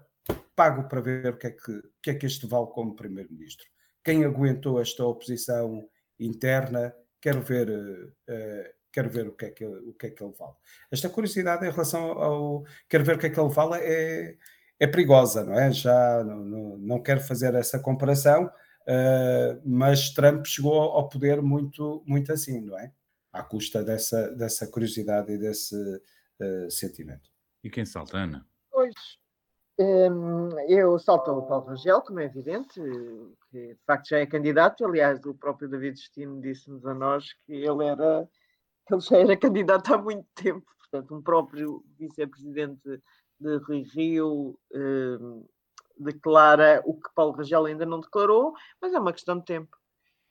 pago 0.57 0.89
para 0.89 1.01
ver 1.01 1.33
o 1.33 1.39
que 1.39 1.47
é 1.47 1.51
que, 1.53 1.71
o 1.71 1.83
que, 2.03 2.11
é 2.11 2.15
que 2.15 2.27
este 2.27 2.47
vale 2.47 2.67
como 2.67 2.97
primeiro-ministro. 2.97 3.67
Quem 4.03 4.25
aguentou 4.25 4.81
esta 4.81 5.05
oposição 5.05 5.89
interna, 6.19 6.93
quero 7.21 7.41
ver 7.41 7.71
uh, 7.71 8.74
quero 8.95 9.11
ver 9.11 9.27
o 9.27 9.33
que 9.33 9.47
é 9.47 9.51
que, 9.51 9.67
o 9.67 9.93
que, 9.93 10.07
é 10.07 10.11
que 10.11 10.23
ele 10.23 10.33
vale. 10.39 10.55
Esta 10.91 11.11
curiosidade 11.11 11.67
em 11.67 11.71
relação 11.71 12.13
ao 12.13 12.65
quero 12.89 13.05
ver 13.05 13.17
o 13.17 13.19
que 13.19 13.27
é 13.27 13.31
que 13.31 13.41
ele 13.41 13.53
vale 13.53 13.81
é, 13.83 14.37
é 14.79 14.87
perigosa, 14.87 15.43
não 15.45 15.55
é? 15.55 15.73
Já 15.73 16.23
não, 16.23 16.45
não, 16.45 16.77
não 16.79 17.03
quero 17.03 17.21
fazer 17.21 17.55
essa 17.55 17.81
comparação, 17.81 18.47
uh, 18.47 19.61
mas 19.65 20.11
Trump 20.11 20.47
chegou 20.47 20.81
ao 20.81 21.09
poder 21.09 21.43
muito, 21.43 22.05
muito 22.07 22.33
assim, 22.33 22.61
não 22.61 22.79
é? 22.79 22.93
À 23.33 23.43
custa 23.43 23.83
dessa, 23.83 24.31
dessa 24.31 24.69
curiosidade 24.69 25.33
e 25.33 25.39
desse 25.39 25.75
uh, 25.75 26.71
sentimento. 26.71 27.29
E 27.65 27.69
quem 27.69 27.85
salta, 27.85 28.19
Ana? 28.19 28.47
Pois, 28.71 28.95
um, 29.77 30.57
eu 30.69 30.97
salto 31.01 31.33
o 31.33 31.43
Paulo 31.43 31.67
Rangel, 31.67 32.01
como 32.03 32.21
é 32.21 32.27
evidente, 32.27 32.81
que 33.51 33.75
de 33.75 33.79
facto 33.85 34.09
já 34.09 34.19
é 34.21 34.27
candidato. 34.27 34.85
Aliás, 34.85 35.25
o 35.25 35.35
próprio 35.35 35.69
David 35.69 35.97
Destino 35.97 36.41
disse-nos 36.41 36.87
a 36.87 36.95
nós 36.95 37.33
que 37.45 37.55
ele 37.55 37.85
era 37.85 38.29
ele 38.91 39.01
já 39.01 39.19
era 39.19 39.37
candidato 39.37 39.95
há 39.95 39.99
muito 39.99 40.27
tempo, 40.35 40.67
portanto, 40.79 41.15
um 41.15 41.23
próprio 41.23 41.85
vice-presidente 41.99 43.03
de 43.41 43.59
Rio 43.95 44.59
eh, 44.73 45.19
declara 45.99 46.83
o 46.85 46.95
que 46.95 47.13
Paulo 47.15 47.33
Rangel 47.33 47.67
ainda 47.67 47.87
não 47.87 48.01
declarou, 48.01 48.53
mas 48.81 48.93
é 48.93 48.99
uma 48.99 49.13
questão 49.13 49.39
de 49.39 49.45
tempo. 49.45 49.77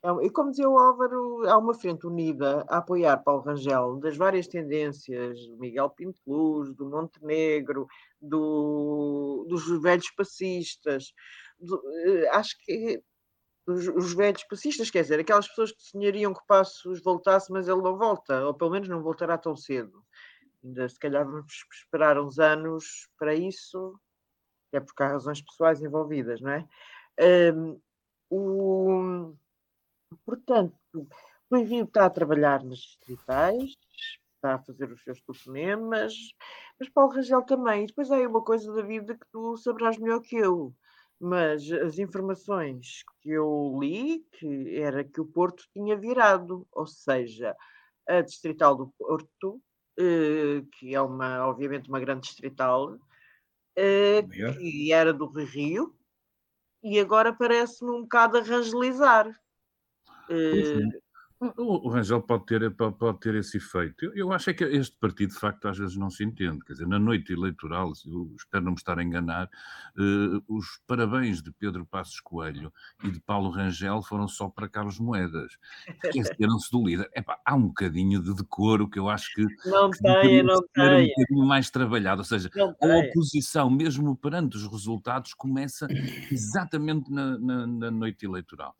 É 0.02 0.26
e 0.26 0.30
como 0.30 0.50
dizia 0.50 0.68
o 0.68 0.78
Álvaro, 0.78 1.48
há 1.48 1.56
uma 1.56 1.72
frente 1.72 2.06
unida 2.06 2.64
a 2.68 2.76
apoiar 2.78 3.16
Paulo 3.18 3.42
Rangel 3.42 3.96
das 3.96 4.16
várias 4.16 4.46
tendências, 4.46 5.46
do 5.46 5.56
Miguel 5.56 5.88
Pinto 5.90 6.20
Luz, 6.26 6.74
do 6.74 6.90
Montenegro, 6.90 7.86
do, 8.20 9.46
dos 9.48 9.66
velhos 9.80 10.10
passistas. 10.10 11.12
Do, 11.58 11.80
eh, 12.06 12.28
acho 12.28 12.54
que 12.64 13.02
os, 13.66 13.88
os, 13.88 14.14
velhos 14.14 14.44
passistas, 14.44 14.90
quer 14.90 15.02
dizer, 15.02 15.20
aquelas 15.20 15.48
pessoas 15.48 15.72
que 15.72 15.82
sonhariam 15.82 16.34
que 16.34 16.46
Passos 16.46 17.02
voltasse, 17.02 17.50
mas 17.50 17.68
ele 17.68 17.82
não 17.82 17.96
volta, 17.96 18.46
ou 18.46 18.54
pelo 18.54 18.70
menos 18.70 18.88
não 18.88 19.02
voltará 19.02 19.38
tão 19.38 19.56
cedo. 19.56 20.04
Ainda 20.62 20.88
se 20.88 20.98
calhar 20.98 21.24
vamos 21.24 21.64
esperar 21.72 22.18
uns 22.18 22.38
anos 22.38 23.08
para 23.18 23.34
isso, 23.34 23.98
é 24.72 24.80
porque 24.80 25.02
há 25.02 25.08
razões 25.08 25.40
pessoais 25.42 25.82
envolvidas, 25.82 26.40
não 26.40 26.50
é? 26.50 26.68
Um, 27.54 27.80
o, 28.30 29.34
portanto, 30.24 30.74
o 31.50 31.56
Envio 31.56 31.84
está 31.84 32.06
a 32.06 32.10
trabalhar 32.10 32.64
nas 32.64 32.78
distritais, 32.78 33.76
está 34.34 34.54
a 34.54 34.58
fazer 34.58 34.90
os 34.90 35.02
seus 35.02 35.20
telefonemas, 35.22 36.14
mas 36.78 36.88
Paulo 36.88 37.14
Rangel 37.14 37.42
também. 37.42 37.84
E 37.84 37.86
depois 37.86 38.10
há 38.10 38.16
aí 38.16 38.26
uma 38.26 38.42
coisa 38.42 38.72
da 38.74 38.82
vida 38.82 39.14
que 39.14 39.26
tu 39.30 39.56
saberás 39.56 39.98
melhor 39.98 40.20
que 40.20 40.36
eu 40.36 40.74
mas 41.20 41.70
as 41.72 41.98
informações 41.98 43.02
que 43.20 43.30
eu 43.30 43.78
li 43.80 44.24
que 44.32 44.76
era 44.78 45.04
que 45.04 45.20
o 45.20 45.26
Porto 45.26 45.64
tinha 45.72 45.96
virado, 45.96 46.66
ou 46.72 46.86
seja, 46.86 47.54
a 48.08 48.20
distrital 48.20 48.76
do 48.76 48.92
Porto, 48.98 49.60
eh, 49.98 50.62
que 50.78 50.94
é 50.94 51.00
uma, 51.00 51.46
obviamente, 51.48 51.88
uma 51.88 52.00
grande 52.00 52.22
distrital, 52.28 52.98
eh, 53.76 54.22
que 54.22 54.92
era 54.92 55.12
do 55.12 55.26
Rio, 55.28 55.94
e 56.82 57.00
agora 57.00 57.32
parece-me 57.32 57.90
um 57.90 58.02
bocado 58.02 58.38
a 58.38 58.42
rangelizar. 58.42 59.28
Eh, 60.30 60.80
O, 61.56 61.88
Rangel 61.88 62.22
pode 62.22 62.46
ter, 62.46 62.70
pode, 62.74 63.20
ter 63.20 63.34
esse 63.34 63.58
efeito. 63.58 64.04
Eu, 64.04 64.14
eu, 64.14 64.32
acho 64.32 64.50
é 64.50 64.54
que 64.54 64.64
este 64.64 64.96
partido, 64.96 65.30
de 65.30 65.38
facto, 65.38 65.66
às 65.68 65.76
vezes 65.78 65.96
não 65.96 66.10
se 66.10 66.24
entende. 66.24 66.64
Quer 66.64 66.74
dizer, 66.74 66.86
na 66.86 66.98
noite 66.98 67.32
eleitoral, 67.32 67.92
espero 67.92 68.64
não 68.64 68.72
me 68.72 68.78
estar 68.78 68.98
a 68.98 69.02
enganar, 69.02 69.46
uh, 69.46 70.42
os 70.48 70.80
parabéns 70.86 71.42
de 71.42 71.50
Pedro 71.52 71.84
Passos 71.86 72.20
Coelho 72.20 72.72
e 73.02 73.10
de 73.10 73.20
Paulo 73.20 73.50
Rangel 73.50 74.02
foram 74.02 74.28
só 74.28 74.48
para 74.48 74.68
Carlos 74.68 74.98
Moedas. 74.98 75.56
Esqueceram-se 76.04 76.70
do 76.70 76.84
líder. 76.84 77.10
Epá, 77.14 77.38
há 77.44 77.54
um 77.54 77.68
bocadinho 77.68 78.22
de 78.22 78.34
decoro 78.34 78.88
que 78.88 78.98
eu 78.98 79.08
acho 79.08 79.34
que. 79.34 79.46
Não 79.68 79.90
tem, 79.90 80.42
não 80.42 80.60
tem. 80.72 81.04
um 81.04 81.08
bocadinho 81.08 81.46
mais 81.46 81.70
trabalhado. 81.70 82.20
Ou 82.20 82.24
seja, 82.24 82.50
a 82.56 82.86
oposição, 82.86 83.70
mesmo 83.70 84.16
perante 84.16 84.56
os 84.56 84.66
resultados, 84.66 85.34
começa 85.34 85.86
exatamente 86.30 87.10
na, 87.10 87.38
na, 87.38 87.66
na 87.66 87.90
noite 87.90 88.24
eleitoral. 88.24 88.74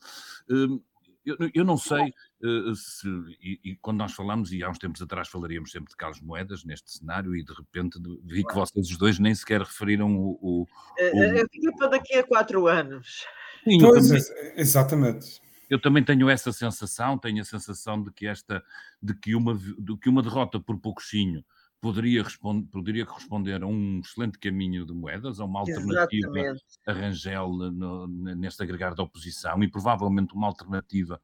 Uh, 0.48 0.82
eu, 1.24 1.36
eu 1.54 1.64
não 1.64 1.76
sei 1.76 2.12
uh, 2.42 2.74
se, 2.74 3.08
e, 3.40 3.60
e, 3.64 3.76
quando 3.76 3.98
nós 3.98 4.12
falamos, 4.12 4.52
e 4.52 4.62
há 4.62 4.70
uns 4.70 4.78
tempos 4.78 5.00
atrás 5.00 5.28
falaríamos 5.28 5.70
sempre 5.70 5.90
de 5.90 5.96
Carlos 5.96 6.20
Moedas 6.20 6.64
neste 6.64 6.90
cenário, 6.90 7.34
e 7.34 7.42
de 7.42 7.52
repente 7.52 7.98
vi 8.24 8.44
que 8.44 8.54
vocês 8.54 8.90
os 8.90 8.96
dois 8.96 9.18
nem 9.18 9.34
sequer 9.34 9.60
referiram 9.60 10.16
o. 10.16 10.38
o, 10.40 10.62
o... 10.62 11.22
Eu 11.22 11.48
fiquei 11.50 11.72
para 11.72 11.88
daqui 11.88 12.14
a 12.16 12.22
quatro 12.22 12.66
anos. 12.66 13.24
Sim, 13.64 13.78
pois, 13.80 14.08
também, 14.08 14.52
exatamente. 14.56 15.40
Eu 15.70 15.80
também 15.80 16.04
tenho 16.04 16.28
essa 16.28 16.52
sensação, 16.52 17.18
tenho 17.18 17.40
a 17.40 17.44
sensação 17.44 18.02
de 18.02 18.12
que 18.12 18.26
esta, 18.26 18.62
de 19.02 19.14
que 19.14 19.34
uma, 19.34 19.54
de 19.54 19.96
que 19.96 20.08
uma 20.08 20.22
derrota 20.22 20.60
por 20.60 20.78
pouquinho 20.78 21.44
poderia, 21.84 22.22
responder, 22.22 22.66
poderia 22.70 23.04
corresponder 23.04 23.62
a 23.62 23.66
um 23.66 24.00
excelente 24.02 24.38
caminho 24.38 24.86
de 24.86 24.94
moedas, 24.94 25.38
a 25.38 25.44
uma 25.44 25.60
alternativa 25.60 26.30
Exatamente. 26.30 26.64
a 26.86 26.92
Rangel 26.94 27.52
no, 27.52 28.06
neste 28.06 28.62
agregar 28.62 28.94
da 28.94 29.02
oposição 29.02 29.62
e 29.62 29.68
provavelmente 29.68 30.32
uma 30.32 30.46
alternativa 30.46 31.20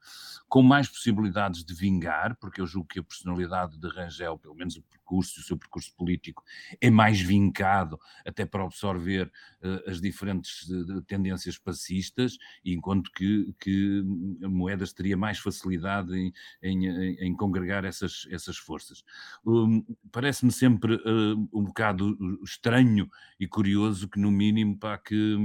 com 0.51 0.63
mais 0.63 0.87
possibilidades 0.87 1.65
de 1.65 1.73
vingar, 1.73 2.37
porque 2.39 2.61
eu 2.61 2.67
julgo 2.67 2.89
que 2.89 2.99
a 2.99 3.03
personalidade 3.03 3.79
de 3.79 3.89
Rangel, 3.89 4.39
pelo 4.39 4.55
menos 4.55 4.77
o 4.77 4.83
percurso, 4.83 5.41
o 5.41 5.43
seu 5.43 5.57
percurso 5.57 5.95
político, 5.97 6.45
é 6.79 6.91
mais 6.91 7.19
vincado 7.19 7.99
até 8.27 8.45
para 8.45 8.63
absorver 8.63 9.33
uh, 9.63 9.91
as 9.91 9.99
diferentes 9.99 10.69
uh, 10.69 11.01
tendências 11.03 11.57
passistas, 11.57 12.37
enquanto 12.63 13.11
que, 13.13 13.51
que 13.59 14.03
Moedas 14.43 14.93
teria 14.93 15.17
mais 15.17 15.39
facilidade 15.39 16.15
em, 16.15 16.31
em, 16.63 17.15
em 17.15 17.35
congregar 17.35 17.87
essas, 17.87 18.27
essas 18.31 18.59
forças. 18.59 19.03
Um, 19.43 19.83
Parece-me 20.13 20.50
parece-me 20.51 20.53
sempre 20.53 20.95
uh, 20.97 21.49
um 21.53 21.65
bocado 21.65 22.17
estranho 22.45 23.09
e 23.39 23.47
curioso 23.47 24.09
que, 24.09 24.19
no 24.19 24.31
mínimo, 24.31 24.79
para 24.79 24.99
que, 24.99 25.37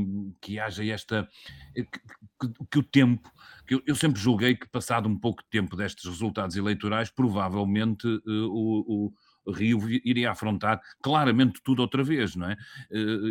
que 0.41 0.59
haja 0.59 0.83
esta. 0.85 1.29
Eh, 1.75 1.83
que, 1.83 2.00
que, 2.39 2.65
que 2.71 2.79
o 2.79 2.83
tempo. 2.83 3.31
Que 3.67 3.75
eu, 3.75 3.83
eu, 3.85 3.95
sempre 3.95 4.19
julguei 4.19 4.55
que, 4.55 4.67
passado 4.67 5.07
um 5.07 5.17
pouco 5.17 5.43
de 5.43 5.50
tempo 5.50 5.75
destes 5.75 6.05
resultados 6.05 6.55
eleitorais, 6.55 7.09
provavelmente 7.09 8.07
uh, 8.07 8.21
o, 8.27 9.13
o 9.45 9.51
Rio 9.51 9.79
iria 10.03 10.31
afrontar 10.31 10.81
claramente 11.01 11.62
tudo 11.63 11.81
outra 11.81 12.03
vez, 12.03 12.35
não 12.35 12.50
é? 12.50 12.57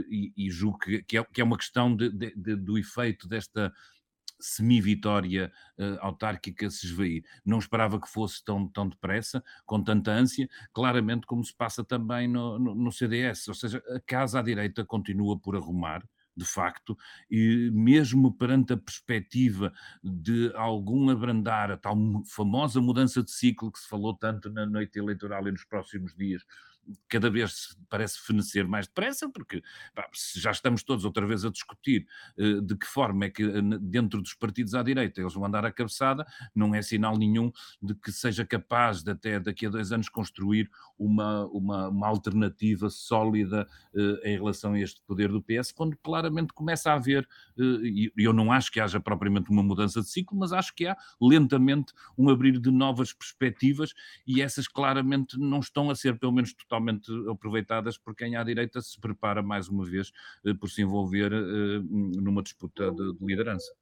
E, 0.09 0.33
e 0.37 0.49
julgo 0.49 0.79
que, 0.79 1.03
que, 1.03 1.19
é, 1.19 1.25
que 1.25 1.41
é 1.41 1.45
uma 1.45 1.57
questão 1.57 1.95
de, 1.95 2.09
de, 2.09 2.33
de, 2.37 2.55
do 2.57 2.79
efeito 2.79 3.27
desta 3.27 3.73
semi-vitória 4.45 5.51
uh, 5.79 5.99
autárquica 6.01 6.69
se 6.71 6.87
esvair. 6.87 7.25
Não 7.45 7.59
esperava 7.59 8.01
que 8.01 8.09
fosse 8.09 8.45
tão, 8.45 8.69
tão 8.69 8.89
depressa, 8.89 9.43
com 9.65 9.83
tanta 9.83 10.11
ânsia, 10.11 10.49
claramente 10.73 11.27
como 11.27 11.43
se 11.43 11.55
passa 11.55 11.83
também 11.83 12.29
no, 12.29 12.59
no, 12.59 12.75
no 12.75 12.93
CDS, 12.93 13.49
ou 13.49 13.55
seja, 13.55 13.83
a 13.89 14.01
casa 14.01 14.39
à 14.39 14.43
direita 14.43 14.85
continua 14.85 15.39
por 15.39 15.57
arrumar, 15.57 16.07
de 16.37 16.45
facto, 16.45 16.97
e 17.31 17.71
mesmo 17.73 18.33
perante 18.37 18.73
a 18.73 18.77
perspectiva 18.77 19.73
de 20.03 20.53
algum 20.55 21.09
abrandar, 21.09 21.71
a 21.71 21.77
tal 21.77 21.97
famosa 22.27 22.81
mudança 22.81 23.23
de 23.23 23.31
ciclo 23.31 23.71
que 23.73 23.79
se 23.79 23.89
falou 23.89 24.15
tanto 24.15 24.51
na 24.51 24.67
noite 24.67 24.99
eleitoral 24.99 25.47
e 25.49 25.53
nos 25.53 25.65
próximos 25.65 26.15
dias, 26.15 26.45
cada 27.09 27.31
vez 27.31 27.77
parece 27.89 28.21
fenecer 28.21 28.67
mais 28.67 28.87
depressa, 28.87 29.29
porque 29.29 29.63
pá, 29.95 30.09
já 30.35 30.51
estamos 30.51 30.83
todos 30.83 31.05
outra 31.05 31.27
vez 31.27 31.45
a 31.45 31.51
discutir 31.51 32.07
uh, 32.39 32.61
de 32.61 32.77
que 32.77 32.87
forma 32.87 33.27
é 33.27 33.31
que 33.31 33.45
uh, 33.45 33.79
dentro 33.79 34.21
dos 34.21 34.35
partidos 34.35 34.75
à 34.75 34.83
direita 34.83 35.21
eles 35.21 35.35
vão 35.35 35.45
andar 35.45 35.65
a 35.65 35.73
cabeçada, 35.73 36.27
não 36.55 36.75
é 36.75 36.83
sinal 36.83 37.17
nenhum 37.17 37.51
de 37.81 37.95
que 37.95 38.11
seja 38.13 38.45
capaz 38.45 39.03
de 39.03 39.13
até 39.13 39.39
daqui 39.39 39.67
a 39.67 39.71
dois 39.71 39.93
anos 39.93 40.09
construir 40.09 40.71
uma, 40.99 41.47
uma, 41.47 41.89
uma 41.89 42.07
alternativa 42.07 42.91
sólida 42.91 43.67
uh, 43.95 44.27
em 44.27 44.37
relação 44.37 44.73
a 44.73 44.81
este 44.81 45.01
poder 45.07 45.31
do 45.31 45.43
PS, 45.43 45.73
quando 45.73 45.97
claramente 45.99 46.53
começa 46.53 46.91
a 46.91 46.95
haver, 46.95 47.27
e 47.57 48.13
eu 48.17 48.33
não 48.33 48.51
acho 48.51 48.71
que 48.71 48.81
haja 48.81 48.99
propriamente 49.01 49.51
uma 49.51 49.63
mudança 49.63 50.01
de 50.01 50.09
ciclo, 50.09 50.39
mas 50.39 50.53
acho 50.53 50.75
que 50.75 50.87
há 50.87 50.97
lentamente 51.21 51.93
um 52.17 52.29
abrir 52.29 52.59
de 52.59 52.71
novas 52.71 53.13
perspectivas 53.13 53.93
e 54.27 54.43
essas 54.43 54.67
claramente 54.67 55.39
não 55.39 55.61
estão 55.61 55.91
a 55.91 55.95
ser, 55.95 56.19
pelo 56.19 56.33
menos 56.33 56.53
totalmente 56.53 56.74
totalmente 56.75 57.11
aproveitadas 57.31 57.97
por 57.97 58.15
quem 58.15 58.37
à 58.37 58.43
direita 58.43 58.81
se 58.81 59.01
prepara 59.01 59.43
mais 59.43 59.69
uma 59.69 59.85
vez 59.85 60.11
eh, 60.45 60.55
por 60.55 60.69
se 60.69 60.83
envolver 60.83 61.33
eh, 61.33 61.81
numa 61.91 62.43
disputa 62.43 62.91
de, 62.91 63.15
de 63.15 63.25
liderança. 63.25 63.73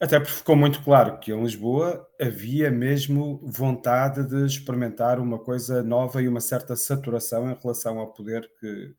Até 0.00 0.18
porque 0.18 0.32
ficou 0.32 0.56
muito 0.56 0.82
claro 0.82 1.18
que 1.18 1.32
em 1.32 1.42
Lisboa 1.42 2.06
havia 2.20 2.70
mesmo 2.70 3.40
vontade 3.44 4.26
de 4.26 4.44
experimentar 4.44 5.20
uma 5.20 5.38
coisa 5.38 5.82
nova 5.82 6.20
e 6.20 6.28
uma 6.28 6.40
certa 6.40 6.74
saturação 6.74 7.50
em 7.50 7.56
relação 7.60 7.98
ao 7.98 8.12
poder 8.12 8.50
que, 8.58 8.94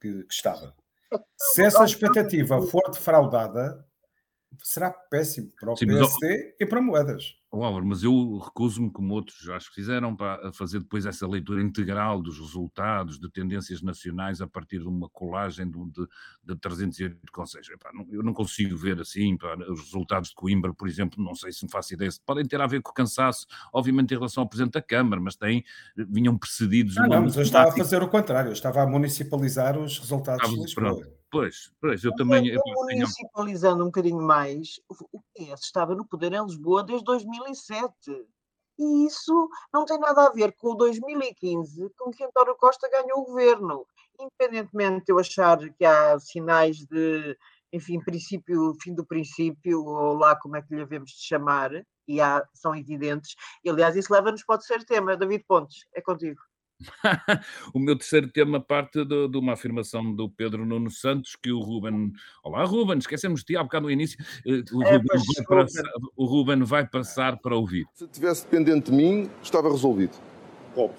que, 0.00 0.24
que 0.24 0.34
estava. 0.34 0.74
Se 1.36 1.62
essa 1.62 1.84
expectativa 1.84 2.60
for 2.62 2.90
defraudada, 2.90 3.86
será 4.62 4.90
péssimo 4.90 5.50
para 5.58 5.72
o 5.72 5.76
Sim, 5.76 5.86
PSD 5.86 6.56
e 6.58 6.66
para 6.66 6.80
moedas. 6.80 7.36
Oh, 7.50 7.64
Álvaro, 7.64 7.86
mas 7.86 8.02
eu 8.02 8.38
recuso-me, 8.38 8.90
como 8.90 9.14
outros 9.14 9.48
acho 9.48 9.70
que 9.70 9.76
fizeram, 9.76 10.14
para 10.14 10.52
fazer 10.52 10.80
depois 10.80 11.06
essa 11.06 11.26
leitura 11.26 11.62
integral 11.62 12.20
dos 12.20 12.38
resultados, 12.38 13.18
de 13.18 13.30
tendências 13.30 13.80
nacionais 13.80 14.42
a 14.42 14.46
partir 14.46 14.80
de 14.80 14.86
uma 14.86 15.08
colagem 15.08 15.70
de, 15.70 15.78
de, 15.86 16.06
de 16.44 16.56
308 16.56 17.18
conselhos. 17.32 17.70
Epá, 17.70 17.90
não, 17.94 18.06
eu 18.10 18.22
não 18.22 18.34
consigo 18.34 18.76
ver 18.76 19.00
assim, 19.00 19.36
pá, 19.38 19.56
os 19.70 19.80
resultados 19.80 20.28
de 20.30 20.34
Coimbra, 20.34 20.74
por 20.74 20.86
exemplo, 20.86 21.22
não 21.22 21.34
sei 21.34 21.50
se 21.50 21.64
me 21.64 21.70
faço 21.70 21.94
ideia, 21.94 22.10
podem 22.26 22.44
ter 22.44 22.60
a 22.60 22.66
ver 22.66 22.82
com 22.82 22.90
o 22.90 22.94
cansaço, 22.94 23.46
obviamente 23.72 24.12
em 24.12 24.16
relação 24.16 24.42
ao 24.42 24.48
Presidente 24.48 24.74
da 24.74 24.82
Câmara, 24.82 25.20
mas 25.20 25.36
têm, 25.36 25.64
vinham 25.96 26.36
precedidos... 26.36 26.98
Ah, 26.98 27.06
não, 27.06 27.22
mas 27.22 27.36
eu 27.36 27.42
estava 27.42 27.70
a 27.70 27.72
fazer 27.72 28.02
o 28.02 28.08
contrário, 28.08 28.50
eu 28.50 28.52
estava 28.52 28.82
a 28.82 28.86
municipalizar 28.86 29.78
os 29.78 29.98
resultados 29.98 30.50
de 30.50 30.60
Lisboa. 30.60 31.17
Pois, 31.30 31.70
pois, 31.80 32.02
eu 32.04 32.14
também. 32.14 32.48
Eu, 32.48 32.60
municipalizando 32.64 33.82
um 33.82 33.86
bocadinho 33.86 34.22
mais, 34.22 34.80
o 34.88 35.20
PS 35.34 35.64
estava 35.64 35.94
no 35.94 36.06
poder 36.06 36.32
em 36.32 36.44
Lisboa 36.44 36.82
desde 36.82 37.04
2007. 37.04 37.92
E 38.78 39.06
isso 39.06 39.50
não 39.72 39.84
tem 39.84 39.98
nada 39.98 40.26
a 40.26 40.30
ver 40.30 40.52
com 40.52 40.68
o 40.68 40.74
2015, 40.74 41.90
com 41.98 42.10
que 42.10 42.24
António 42.24 42.56
Costa 42.56 42.88
ganhou 42.88 43.20
o 43.20 43.24
governo. 43.24 43.84
Independentemente 44.18 45.06
de 45.06 45.12
eu 45.12 45.18
achar 45.18 45.58
que 45.74 45.84
há 45.84 46.18
sinais 46.18 46.78
de, 46.86 47.36
enfim, 47.72 48.00
princípio, 48.00 48.74
fim 48.80 48.94
do 48.94 49.04
princípio, 49.04 49.84
ou 49.84 50.14
lá 50.14 50.36
como 50.36 50.56
é 50.56 50.62
que 50.62 50.74
lhe 50.74 50.80
havemos 50.80 51.10
de 51.10 51.26
chamar, 51.26 51.70
e 52.06 52.20
há, 52.20 52.42
são 52.54 52.74
evidentes. 52.74 53.34
E, 53.64 53.68
aliás, 53.68 53.96
isso 53.96 54.12
leva-nos 54.12 54.44
para 54.44 54.54
o 54.54 54.58
terceiro 54.58 54.84
tema. 54.84 55.16
David 55.16 55.44
Pontes, 55.46 55.84
é 55.92 56.00
contigo. 56.00 56.40
o 57.74 57.78
meu 57.78 57.96
terceiro 57.96 58.28
tema 58.28 58.60
parte 58.60 59.04
de, 59.04 59.28
de, 59.28 59.38
uma 59.38 59.54
afirmação 59.54 60.14
do 60.14 60.28
Pedro 60.28 60.64
Nuno 60.64 60.90
Santos 60.90 61.36
que 61.36 61.50
o 61.50 61.60
Ruben. 61.60 62.12
Olá, 62.42 62.64
Ruben, 62.64 62.98
esquecemos 62.98 63.40
de 63.40 63.46
ti 63.46 63.56
há 63.56 63.62
bocado 63.62 63.86
no 63.86 63.90
início. 63.90 64.18
Eh, 64.46 64.62
o, 64.72 64.82
é, 64.82 64.96
Ruben 64.96 65.18
vai 65.18 65.44
passar, 65.44 65.90
o 66.16 66.24
Ruben 66.24 66.62
vai 66.62 66.86
passar 66.86 67.36
para 67.38 67.56
ouvir. 67.56 67.86
Se 67.94 68.06
tivesse 68.06 68.44
dependente 68.44 68.90
de 68.90 68.96
mim, 68.96 69.30
estava 69.42 69.68
resolvido. 69.68 70.16
Como? 70.74 70.92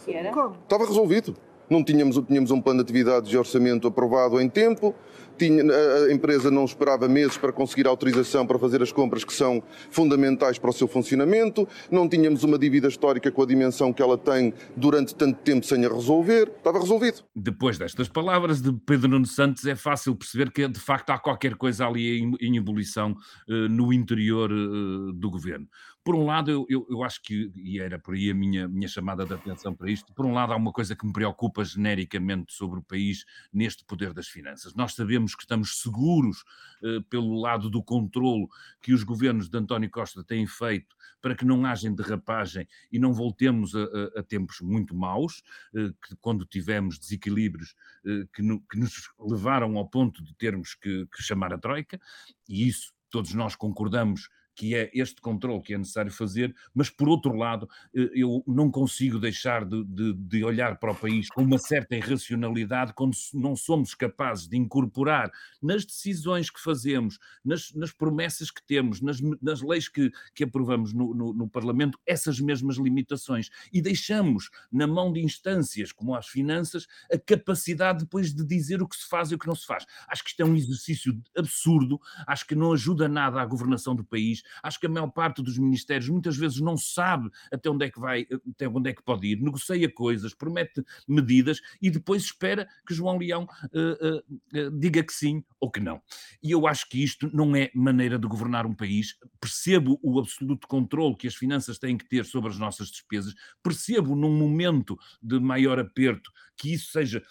Estava 0.64 0.86
resolvido. 0.86 1.36
Não 1.70 1.84
tínhamos, 1.84 2.20
tínhamos 2.28 2.52
um 2.52 2.62
plano 2.62 2.80
de 2.80 2.84
atividades 2.84 3.30
de 3.30 3.38
orçamento 3.38 3.88
aprovado 3.88 4.40
em 4.42 4.50
tempo, 4.50 4.96
tinha, 5.40 5.64
a 5.64 6.12
empresa 6.12 6.52
não 6.52 6.66
esperava 6.66 7.08
meses 7.08 7.38
para 7.38 7.54
conseguir 7.54 7.88
autorização 7.88 8.46
para 8.46 8.60
fazer 8.60 8.82
as 8.84 8.92
compras 8.92 9.24
que 9.24 9.34
são 9.34 9.64
fundamentais 9.90 10.60
para 10.60 10.70
o 10.70 10.74
seu 10.74 10.88
funcionamento, 10.88 11.68
não 11.90 12.10
tínhamos 12.10 12.44
uma 12.44 12.60
dívida 12.60 12.90
histórica 12.90 13.32
com 13.32 13.42
a 13.42 13.46
dimensão 13.46 13.94
que 13.94 14.02
ela 14.02 14.18
tem 14.18 14.54
durante 14.76 15.16
tanto 15.16 15.40
tempo 15.40 15.66
sem 15.66 15.86
a 15.86 15.90
resolver, 15.90 16.52
estava 16.58 16.80
resolvido. 16.80 17.24
Depois 17.34 17.78
destas 17.78 18.10
palavras 18.10 18.62
de 18.62 18.74
Pedro 18.86 19.08
Nuno 19.08 19.26
Santos, 19.26 19.66
é 19.66 19.76
fácil 19.76 20.16
perceber 20.16 20.52
que 20.52 20.68
de 20.68 20.80
facto 20.80 21.12
há 21.12 21.18
qualquer 21.18 21.56
coisa 21.56 21.88
ali 21.88 22.20
em, 22.20 22.34
em 22.42 22.58
ebulição 22.58 23.12
uh, 23.48 23.54
no 23.70 23.94
interior 23.94 24.52
uh, 24.52 25.14
do 25.14 25.30
governo. 25.30 25.68
Por 26.10 26.16
um 26.16 26.26
lado, 26.26 26.50
eu, 26.50 26.66
eu, 26.68 26.88
eu, 26.90 27.04
acho 27.04 27.22
que, 27.22 27.52
e 27.56 27.80
era 27.80 28.00
por 28.00 28.16
aí 28.16 28.32
a 28.32 28.34
minha, 28.34 28.68
minha 28.68 28.88
chamada 28.88 29.24
de 29.28 29.32
atenção 29.32 29.76
para 29.76 29.92
isto, 29.92 30.12
por 30.12 30.26
um 30.26 30.34
lado 30.34 30.52
há 30.52 30.56
uma 30.56 30.72
coisa 30.72 30.96
que 30.96 31.06
me 31.06 31.14
preocupa 31.14 31.64
genericamente 31.64 32.52
sobre 32.52 32.80
o 32.80 32.82
país 32.82 33.26
neste 33.54 33.86
poder 33.86 34.12
das 34.12 34.28
finanças. 34.28 34.74
Nós 34.74 34.96
sabemos 34.96 35.36
que 35.36 35.44
estamos 35.44 35.84
seguros 35.84 36.42
uh, 36.82 37.04
pelo 37.12 37.40
lado 37.40 37.70
do 37.70 37.84
controlo 37.84 38.50
que 38.82 38.92
os 38.92 39.04
governos 39.04 39.50
de 39.50 39.56
António 39.60 39.88
Costa 39.92 40.24
têm 40.24 40.48
feito 40.48 40.96
para 41.22 41.36
que 41.36 41.46
não 41.46 41.64
haja 41.64 41.88
derrapagem 41.92 42.68
e 42.92 42.98
não 42.98 43.14
voltemos 43.14 43.76
a, 43.76 43.84
a, 43.84 44.22
a 44.22 44.24
tempos 44.24 44.62
muito 44.62 44.96
maus, 44.96 45.44
uh, 45.76 45.94
que 46.04 46.16
quando 46.20 46.44
tivemos 46.44 46.98
desequilíbrios 46.98 47.76
uh, 48.04 48.28
que, 48.34 48.42
no, 48.42 48.60
que, 48.62 48.80
nos 48.80 49.12
levaram 49.20 49.78
ao 49.78 49.88
ponto 49.88 50.24
de 50.24 50.34
termos 50.34 50.74
que, 50.74 51.06
que 51.06 51.22
chamar 51.22 51.54
a 51.54 51.58
Troika, 51.60 52.02
e 52.50 52.68
isso 52.68 52.92
todos 53.12 53.32
nós 53.36 53.56
concordamos 53.56 54.28
que 54.60 54.76
é 54.76 54.92
este 54.94 55.22
controle 55.22 55.62
que 55.62 55.74
é 55.74 55.78
necessário 55.78 56.12
fazer, 56.12 56.54
mas 56.76 56.90
por 56.90 57.08
outro 57.08 57.34
lado, 57.34 57.70
eh, 57.96 58.10
eu 58.14 58.44
não 58.46 58.70
consigo 58.70 59.18
deixar 59.18 59.64
de, 59.64 59.86
de, 59.86 60.14
de 60.14 60.44
olhar 60.44 60.78
para 60.78 60.92
o 60.92 60.96
país 60.96 61.30
com 61.30 61.44
uma 61.44 61.58
certa 61.58 61.96
irracionalidade 61.96 62.92
quando 62.94 63.16
não 63.34 63.56
somos 63.56 63.96
capazes 63.96 64.50
de 64.50 64.58
incorporar 64.58 65.32
nas 65.62 65.86
decisões 65.86 66.50
que 66.50 66.60
fazemos, 66.60 67.20
nas, 67.44 67.74
nas 67.74 67.94
promessas 67.94 68.52
que 68.52 68.62
temos, 68.62 69.00
nas, 69.00 69.22
nas 69.42 69.62
leis 69.62 69.88
que, 69.88 70.12
que 70.36 70.44
aprovamos 70.44 70.92
no, 70.92 71.16
no, 71.16 71.34
no 71.34 71.50
Parlamento, 71.50 71.98
essas 72.06 72.38
mesmas 72.42 72.76
limitações 72.76 73.50
e 73.72 73.82
deixamos 73.82 74.50
na 74.70 74.86
mão 74.86 75.14
de 75.14 75.22
instâncias 75.22 75.94
como 75.94 76.14
as 76.14 76.28
finanças 76.28 76.86
a 77.10 77.18
capacidade 77.18 78.00
depois 78.00 78.34
de 78.34 78.44
dizer 78.44 78.82
o 78.82 78.90
que 78.90 78.98
se 78.98 79.08
faz 79.08 79.32
e 79.32 79.36
o 79.36 79.40
que 79.40 79.48
não 79.48 79.56
se 79.56 79.66
faz. 79.66 79.86
Acho 80.10 80.22
que 80.22 80.32
isto 80.32 80.42
é 80.42 80.46
um 80.46 80.58
exercício 80.58 81.18
absurdo, 81.38 81.98
acho 82.28 82.46
que 82.46 82.56
não 82.56 82.74
ajuda 82.74 83.08
nada 83.08 83.42
à 83.42 83.46
governação 83.46 83.96
do 83.96 84.04
país 84.04 84.44
Acho 84.64 84.80
que 84.80 84.86
a 84.88 84.90
maior 84.90 85.08
parte 85.08 85.42
dos 85.42 85.58
ministérios 85.58 86.10
muitas 86.10 86.38
vezes 86.38 86.60
não 86.60 86.78
sabe 86.78 87.30
até 87.52 87.70
onde 87.70 87.86
é 87.86 87.90
que 87.90 88.00
vai, 88.00 88.28
até 88.50 88.68
onde 88.68 88.90
é 88.90 88.94
que 88.94 89.04
pode 89.04 89.28
ir, 89.28 89.42
negocia 89.42 89.92
coisas, 89.92 90.34
promete 90.34 90.84
medidas 91.08 91.62
e 91.82 91.90
depois 91.90 92.24
espera 92.24 92.68
que 92.86 92.94
João 92.94 93.18
Leão 93.18 93.48
uh, 93.74 94.08
uh, 94.08 94.68
uh, 94.68 94.72
diga 94.80 95.04
que 95.04 95.14
sim 95.14 95.44
ou 95.60 95.70
que 95.70 95.80
não. 95.80 96.02
E 96.42 96.52
eu 96.52 96.68
acho 96.68 96.88
que 96.90 97.04
isto 97.04 97.30
não 97.34 97.56
é 97.56 97.70
maneira 97.74 98.18
de 98.18 98.28
governar 98.28 98.66
um 98.66 98.74
país. 98.74 99.18
Percebo 99.40 100.00
o 100.02 100.20
absoluto 100.20 100.68
controle 100.68 101.16
que 101.16 101.28
as 101.28 101.36
finanças 101.36 101.78
têm 101.78 101.98
que 101.98 102.08
ter 102.08 102.26
sobre 102.26 102.50
as 102.50 102.58
nossas 102.58 102.90
despesas, 102.90 103.34
percebo 103.64 104.16
num 104.16 104.36
momento 104.36 104.98
de 105.22 105.40
maior 105.40 105.80
aperto 105.80 106.32
que 106.60 106.74
isso 106.74 106.92
seja, 106.92 107.24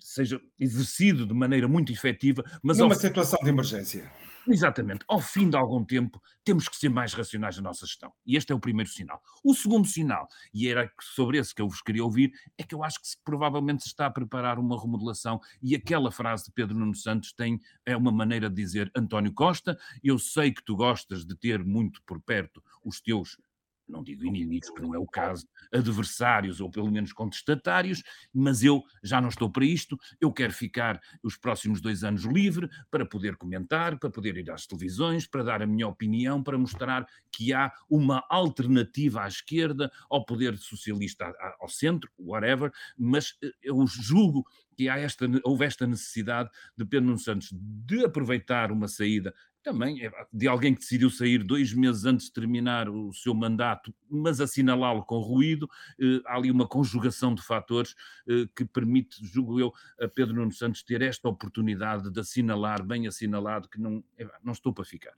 seja 0.00 0.40
exercido 0.58 1.24
de 1.24 1.32
maneira 1.32 1.68
muito 1.68 1.92
efetiva, 1.92 2.44
mas 2.62 2.78
numa 2.78 2.94
ao... 2.94 3.00
situação 3.00 3.38
de 3.42 3.48
emergência. 3.48 4.10
Exatamente. 4.52 5.04
Ao 5.06 5.20
fim 5.20 5.48
de 5.48 5.56
algum 5.56 5.84
tempo, 5.84 6.20
temos 6.44 6.68
que 6.68 6.76
ser 6.76 6.88
mais 6.88 7.14
racionais 7.14 7.56
na 7.56 7.62
nossa 7.62 7.86
gestão. 7.86 8.12
E 8.26 8.36
este 8.36 8.52
é 8.52 8.54
o 8.54 8.58
primeiro 8.58 8.90
sinal. 8.90 9.22
O 9.44 9.54
segundo 9.54 9.86
sinal, 9.86 10.28
e 10.52 10.66
era 10.66 10.90
sobre 11.00 11.38
esse 11.38 11.54
que 11.54 11.62
eu 11.62 11.68
vos 11.68 11.80
queria 11.80 12.04
ouvir, 12.04 12.32
é 12.58 12.64
que 12.64 12.74
eu 12.74 12.82
acho 12.82 13.00
que 13.00 13.06
se, 13.06 13.16
provavelmente 13.24 13.84
se 13.84 13.88
está 13.88 14.06
a 14.06 14.10
preparar 14.10 14.58
uma 14.58 14.80
remodelação 14.80 15.40
e 15.62 15.74
aquela 15.74 16.10
frase 16.10 16.46
de 16.46 16.52
Pedro 16.52 16.76
Nuno 16.76 16.94
Santos 16.94 17.32
tem 17.32 17.60
é 17.86 17.96
uma 17.96 18.10
maneira 18.10 18.48
de 18.48 18.56
dizer 18.56 18.90
António 18.96 19.32
Costa, 19.32 19.78
eu 20.02 20.18
sei 20.18 20.52
que 20.52 20.64
tu 20.64 20.74
gostas 20.74 21.24
de 21.24 21.36
ter 21.36 21.64
muito 21.64 22.02
por 22.02 22.20
perto 22.20 22.62
os 22.84 23.00
teus 23.00 23.36
não 23.90 24.02
digo 24.02 24.24
inimigos, 24.24 24.70
que 24.70 24.80
não 24.80 24.94
é 24.94 24.98
o 24.98 25.06
caso, 25.06 25.46
adversários 25.72 26.60
ou 26.60 26.70
pelo 26.70 26.90
menos 26.90 27.12
contestatários, 27.12 28.02
mas 28.32 28.62
eu 28.62 28.82
já 29.02 29.20
não 29.20 29.28
estou 29.28 29.50
para 29.50 29.64
isto, 29.64 29.98
eu 30.20 30.32
quero 30.32 30.52
ficar 30.52 31.00
os 31.22 31.36
próximos 31.36 31.80
dois 31.80 32.04
anos 32.04 32.24
livre 32.24 32.68
para 32.90 33.04
poder 33.04 33.36
comentar, 33.36 33.98
para 33.98 34.10
poder 34.10 34.36
ir 34.36 34.50
às 34.50 34.66
televisões, 34.66 35.26
para 35.26 35.42
dar 35.42 35.62
a 35.62 35.66
minha 35.66 35.88
opinião, 35.88 36.42
para 36.42 36.58
mostrar 36.58 37.06
que 37.32 37.52
há 37.52 37.72
uma 37.88 38.24
alternativa 38.28 39.22
à 39.22 39.28
esquerda, 39.28 39.90
ao 40.08 40.24
poder 40.24 40.56
socialista, 40.56 41.32
ao 41.58 41.68
centro, 41.68 42.10
whatever, 42.18 42.70
mas 42.96 43.36
eh, 43.42 43.50
eu 43.62 43.86
julgo 43.86 44.44
que 44.76 44.88
há 44.88 44.98
esta, 44.98 45.26
houve 45.44 45.66
esta 45.66 45.86
necessidade 45.86 46.48
de 46.74 46.86
Pedro 46.86 47.08
Nuno 47.08 47.18
Santos 47.18 47.50
de 47.52 48.02
aproveitar 48.02 48.72
uma 48.72 48.88
saída 48.88 49.34
também 49.62 50.04
é 50.04 50.10
de 50.32 50.48
alguém 50.48 50.74
que 50.74 50.80
decidiu 50.80 51.10
sair 51.10 51.42
dois 51.42 51.72
meses 51.72 52.04
antes 52.04 52.26
de 52.26 52.32
terminar 52.32 52.88
o 52.88 53.12
seu 53.12 53.34
mandato, 53.34 53.94
mas 54.08 54.40
assinalá-lo 54.40 55.04
com 55.04 55.18
ruído. 55.18 55.68
Eh, 56.00 56.20
há 56.26 56.36
ali 56.36 56.50
uma 56.50 56.66
conjugação 56.66 57.34
de 57.34 57.42
fatores 57.42 57.94
eh, 58.28 58.46
que 58.54 58.64
permite, 58.64 59.24
julgo 59.24 59.60
eu, 59.60 59.72
a 60.00 60.08
Pedro 60.08 60.34
Nuno 60.34 60.52
Santos 60.52 60.82
ter 60.82 61.02
esta 61.02 61.28
oportunidade 61.28 62.10
de 62.10 62.20
assinalar, 62.20 62.82
bem 62.82 63.06
assinalado, 63.06 63.68
que 63.68 63.80
não, 63.80 64.02
não 64.42 64.52
estou 64.52 64.72
para 64.72 64.84
ficar. 64.84 65.14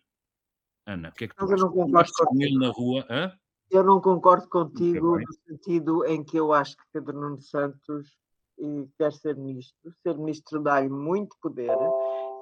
Ana, 0.87 1.11
o 1.11 1.13
que 1.13 1.25
é 1.25 1.29
que 1.29 1.37
tu 1.37 1.43
mas 1.43 1.51
eu 1.53 1.59
não 1.59 1.73
concordo 1.73 2.11
com 2.27 2.43
ele 2.43 2.59
na 2.59 2.69
rua? 2.71 3.07
Hã? 3.09 3.33
Eu 3.71 3.85
não 3.85 4.01
concordo 4.01 4.49
contigo 4.49 5.19
no 5.19 5.35
sentido 5.47 6.05
em 6.05 6.23
que 6.23 6.37
eu 6.37 6.53
acho 6.53 6.77
que 6.77 6.83
Pedro 6.93 7.19
Nuno 7.19 7.41
Santos 7.41 8.19
eh, 8.59 8.87
quer 8.99 9.13
ser 9.13 9.37
ministro. 9.37 9.95
Ser 10.03 10.19
ministro 10.19 10.61
dá-lhe 10.61 10.89
muito 10.89 11.37
poder 11.41 11.77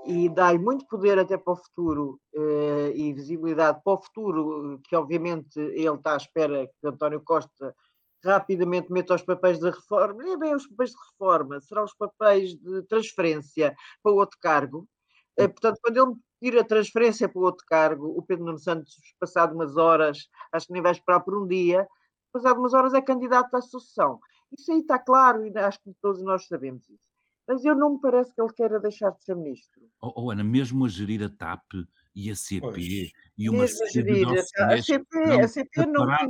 e 0.06 0.28
dá-lhe 0.28 0.58
muito 0.58 0.86
poder 0.86 1.18
até 1.18 1.36
para 1.36 1.52
o 1.52 1.56
futuro 1.56 2.20
eh, 2.34 2.92
e 2.94 3.12
visibilidade 3.12 3.80
para 3.84 3.92
o 3.92 4.02
futuro, 4.02 4.80
que 4.84 4.96
obviamente 4.96 5.58
ele 5.58 5.94
está 5.94 6.14
à 6.14 6.16
espera 6.16 6.66
que 6.66 6.86
António 6.86 7.20
Costa 7.22 7.74
rapidamente 8.24 8.92
meta 8.92 9.14
os 9.14 9.22
papéis 9.22 9.58
de 9.58 9.70
reforma, 9.70 10.22
nem 10.22 10.34
é 10.34 10.36
bem 10.36 10.54
os 10.54 10.66
papéis 10.66 10.90
de 10.90 10.96
reforma, 11.10 11.60
serão 11.60 11.84
os 11.84 11.94
papéis 11.94 12.54
de 12.54 12.82
transferência 12.82 13.74
para 14.02 14.12
outro 14.12 14.38
cargo. 14.40 14.86
Eh, 15.36 15.48
portanto, 15.48 15.78
quando 15.82 15.96
ele 15.96 16.16
tira 16.42 16.60
a 16.62 16.64
transferência 16.64 17.28
para 17.28 17.40
outro 17.40 17.64
cargo, 17.66 18.06
o 18.16 18.22
Pedro 18.22 18.46
Nuno 18.46 18.58
Santos, 18.58 18.94
passado 19.18 19.54
umas 19.54 19.76
horas, 19.76 20.28
acho 20.52 20.66
que 20.66 20.72
nem 20.72 20.82
vai 20.82 20.92
esperar 20.92 21.20
por 21.20 21.36
um 21.36 21.46
dia, 21.46 21.86
passado 22.32 22.58
umas 22.58 22.74
horas 22.74 22.94
é 22.94 23.02
candidato 23.02 23.54
à 23.54 23.60
sucessão. 23.60 24.18
Isso 24.52 24.72
aí 24.72 24.80
está 24.80 24.98
claro 24.98 25.46
e 25.46 25.56
acho 25.58 25.78
que 25.82 25.92
todos 26.02 26.22
nós 26.22 26.46
sabemos 26.46 26.88
isso 26.88 27.09
mas 27.50 27.64
eu 27.64 27.74
não 27.74 27.94
me 27.94 28.00
parece 28.00 28.32
que 28.32 28.40
ele 28.40 28.52
queira 28.52 28.78
deixar 28.78 29.10
de 29.10 29.24
ser 29.24 29.34
ministro. 29.34 29.80
Oh, 30.00 30.12
oh 30.14 30.30
Ana, 30.30 30.44
mesmo 30.44 30.84
a 30.84 30.88
gerir 30.88 31.20
a 31.24 31.28
TAP 31.28 31.64
e 32.14 32.30
a 32.30 32.36
CP 32.36 32.60
pois. 32.60 33.10
e 33.36 33.50
uma 33.50 33.66
série 33.66 34.24
de 34.24 34.38
a 34.38 34.80
CP, 34.80 35.04
não, 35.26 35.40
a 35.40 35.48
CP 35.48 35.86
não 35.86 36.06
tem 36.06 36.28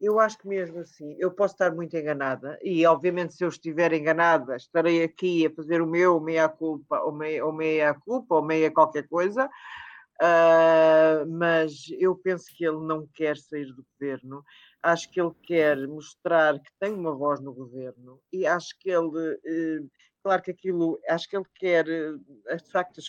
eu 0.00 0.18
acho 0.20 0.38
que 0.38 0.46
mesmo 0.48 0.78
assim, 0.78 1.14
eu 1.18 1.30
posso 1.32 1.54
estar 1.54 1.74
muito 1.74 1.94
enganada, 1.94 2.56
e 2.62 2.86
obviamente 2.86 3.34
se 3.34 3.44
eu 3.44 3.48
estiver 3.48 3.92
enganada, 3.92 4.56
estarei 4.56 5.02
aqui 5.02 5.44
a 5.44 5.50
fazer 5.50 5.82
o 5.82 5.86
meu 5.86 6.20
meia-culpa, 6.20 7.00
ou 7.00 7.12
meia, 7.12 7.44
ou 7.44 7.52
meia-culpa, 7.52 8.36
ou 8.36 8.44
meia 8.44 8.70
qualquer 8.70 9.08
coisa, 9.08 9.46
uh, 9.46 11.28
mas 11.28 11.72
eu 11.98 12.14
penso 12.14 12.46
que 12.56 12.64
ele 12.64 12.80
não 12.80 13.08
quer 13.12 13.36
sair 13.36 13.66
do 13.66 13.84
governo, 13.92 14.44
acho 14.82 15.10
que 15.10 15.20
ele 15.20 15.32
quer 15.42 15.86
mostrar 15.88 16.58
que 16.58 16.70
tem 16.78 16.92
uma 16.92 17.14
voz 17.14 17.40
no 17.40 17.52
governo 17.52 18.20
e 18.32 18.46
acho 18.46 18.78
que 18.78 18.90
ele, 18.90 19.38
eh, 19.44 19.80
claro 20.22 20.42
que 20.42 20.50
aquilo, 20.50 20.98
acho 21.08 21.28
que 21.28 21.36
ele 21.36 21.46
quer, 21.54 21.88
eh, 21.88 22.56
de 22.56 22.70
facto, 22.70 23.00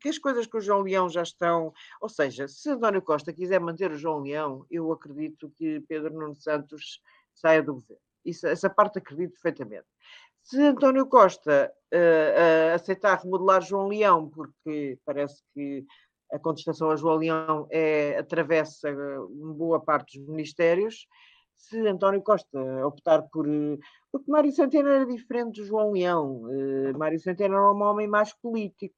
que 0.00 0.08
as 0.08 0.18
coisas 0.18 0.46
com 0.46 0.58
o 0.58 0.60
João 0.60 0.82
Leão 0.82 1.08
já 1.08 1.22
estão, 1.22 1.72
ou 2.00 2.08
seja, 2.08 2.46
se 2.46 2.70
António 2.70 3.02
Costa 3.02 3.32
quiser 3.32 3.60
manter 3.60 3.90
o 3.90 3.98
João 3.98 4.20
Leão, 4.20 4.64
eu 4.70 4.92
acredito 4.92 5.50
que 5.56 5.80
Pedro 5.88 6.14
Nuno 6.14 6.36
Santos 6.36 7.00
saia 7.34 7.62
do 7.62 7.74
governo. 7.74 8.02
Isso, 8.24 8.46
essa 8.46 8.68
parte 8.68 8.98
acredito 8.98 9.32
perfeitamente. 9.32 9.86
Se 10.42 10.62
António 10.62 11.06
Costa 11.06 11.72
uh, 11.92 11.96
uh, 11.96 12.74
aceitar 12.74 13.18
remodelar 13.18 13.60
João 13.60 13.88
Leão, 13.88 14.28
porque 14.30 14.98
parece 15.04 15.42
que 15.52 15.84
a 16.32 16.38
contestação 16.38 16.90
a 16.90 16.96
João 16.96 17.16
Leão 17.16 17.66
é, 17.70 18.18
atravessa 18.18 18.94
boa 19.30 19.80
parte 19.80 20.18
dos 20.18 20.28
ministérios. 20.28 21.06
Se 21.56 21.78
António 21.86 22.22
Costa 22.22 22.86
optar 22.86 23.22
por. 23.22 23.46
Porque 24.12 24.30
Mário 24.30 24.52
Centeno 24.52 24.88
era 24.88 25.04
diferente 25.04 25.60
de 25.60 25.64
João 25.64 25.92
Leão. 25.92 26.42
Uh, 26.44 26.96
Mário 26.96 27.18
Centeno 27.18 27.54
era 27.54 27.72
um 27.72 27.82
homem 27.82 28.06
mais 28.06 28.32
político. 28.32 28.94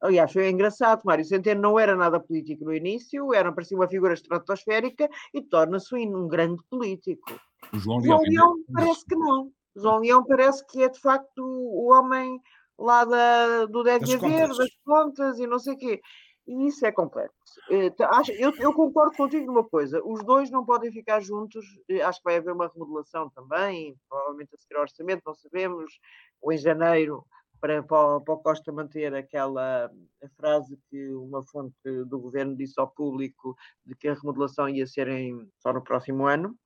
Aliás, 0.00 0.32
foi 0.32 0.48
engraçado, 0.50 1.02
Mário 1.04 1.24
Centeno 1.24 1.62
não 1.62 1.78
era 1.78 1.96
nada 1.96 2.20
político 2.20 2.64
no 2.64 2.74
início, 2.74 3.32
era 3.32 3.50
parecia 3.50 3.76
uma 3.76 3.88
figura 3.88 4.12
estratosférica 4.12 5.08
e 5.32 5.42
torna-se 5.42 5.94
um 5.94 6.28
grande 6.28 6.62
político. 6.68 7.32
O 7.72 7.78
João 7.78 7.98
Leão, 7.98 8.18
João 8.18 8.28
Leão 8.28 8.64
parece 8.72 9.06
que 9.06 9.16
não. 9.16 9.52
João 9.74 9.98
Leão 9.98 10.24
parece 10.24 10.66
que 10.66 10.82
é 10.82 10.88
de 10.88 11.00
facto 11.00 11.42
o 11.42 11.90
homem 11.90 12.40
lá 12.78 13.04
da, 13.04 13.64
do 13.66 13.82
deve 13.82 14.14
haver, 14.14 14.48
das 14.48 14.68
contas 14.84 15.38
e 15.38 15.46
não 15.46 15.58
sei 15.58 15.74
o 15.74 15.78
quê. 15.78 16.00
E 16.46 16.68
isso 16.68 16.86
é 16.86 16.92
complexo. 16.92 17.34
Eh, 17.70 17.92
eu, 18.38 18.52
eu, 18.58 18.72
concordo 18.72 19.16
contigo 19.16 19.46
numa 19.46 19.64
coisa: 19.64 20.00
os 20.04 20.24
dois 20.24 20.50
não 20.50 20.64
podem 20.64 20.92
ficar 20.92 21.20
juntos. 21.20 21.64
Eh, 21.88 22.00
acho 22.00 22.20
que 22.20 22.24
vai 22.24 22.36
haver 22.36 22.52
uma 22.52 22.68
remodelação 22.68 23.28
também, 23.30 23.96
provavelmente 24.08 24.54
a 24.54 24.58
seguir 24.58 24.76
ao 24.76 24.82
orçamento, 24.82 25.22
não 25.26 25.34
sabemos, 25.34 25.98
ou 26.40 26.52
em 26.52 26.58
janeiro, 26.58 27.24
para, 27.60 27.82
para, 27.82 28.20
para 28.20 28.34
o 28.34 28.38
Costa 28.38 28.70
manter 28.70 29.12
aquela 29.14 29.90
frase 30.36 30.78
que 30.88 31.12
uma 31.14 31.42
fonte 31.42 31.74
do 32.06 32.20
governo 32.20 32.56
disse 32.56 32.78
ao 32.78 32.88
público 32.88 33.56
de 33.84 33.96
que 33.96 34.08
a 34.08 34.14
remodelação 34.14 34.68
ia 34.68 34.86
ser 34.86 35.08
em, 35.08 35.48
só 35.58 35.72
no 35.72 35.82
próximo 35.82 36.26
ano. 36.26 36.56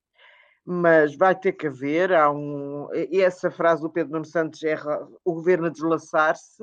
Mas 0.63 1.17
vai 1.17 1.35
ter 1.35 1.53
que 1.53 1.69
haver, 1.69 2.13
há 2.13 2.31
um, 2.31 2.87
e 2.95 3.23
essa 3.23 3.51
frase 3.51 3.81
do 3.81 3.91
Pedro 3.91 4.13
Nuno 4.13 4.27
Santos 4.27 4.63
é 4.63 4.77
o 5.25 5.33
governo 5.33 5.67
a 5.67 5.71
deslaçar-se. 5.71 6.63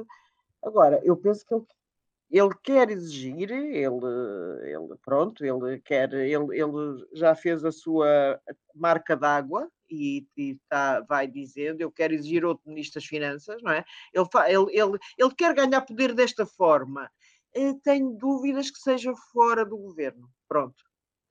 Agora, 0.63 1.01
eu 1.03 1.17
penso 1.17 1.43
que 1.45 1.55
ele 1.55 1.65
ele 2.29 2.53
quer 2.61 2.89
exigir, 2.89 3.49
ele, 3.51 3.77
ele 3.77 4.95
pronto, 5.03 5.45
ele 5.45 5.79
quer, 5.79 6.11
ele, 6.13 6.59
ele 6.59 7.07
já 7.13 7.33
fez 7.33 7.63
a 7.63 7.71
sua 7.71 8.39
marca 8.75 9.15
d'água 9.15 9.69
e, 9.89 10.25
e 10.35 10.59
tá, 10.67 11.01
vai 11.07 11.25
dizendo, 11.25 11.81
eu 11.81 11.91
quero 11.91 12.13
exigir 12.13 12.43
outro 12.43 12.67
ministro 12.67 12.99
das 12.99 13.07
Finanças, 13.07 13.61
não 13.61 13.71
é? 13.71 13.85
Ele, 14.13 14.27
ele, 14.47 14.79
ele, 14.79 14.97
ele 15.17 15.35
quer 15.35 15.53
ganhar 15.53 15.81
poder 15.81 16.13
desta 16.13 16.45
forma. 16.45 17.09
Eu 17.53 17.75
tenho 17.75 18.11
dúvidas 18.11 18.69
que 18.69 18.79
seja 18.79 19.13
fora 19.31 19.65
do 19.65 19.77
governo. 19.77 20.29
Pronto. 20.49 20.75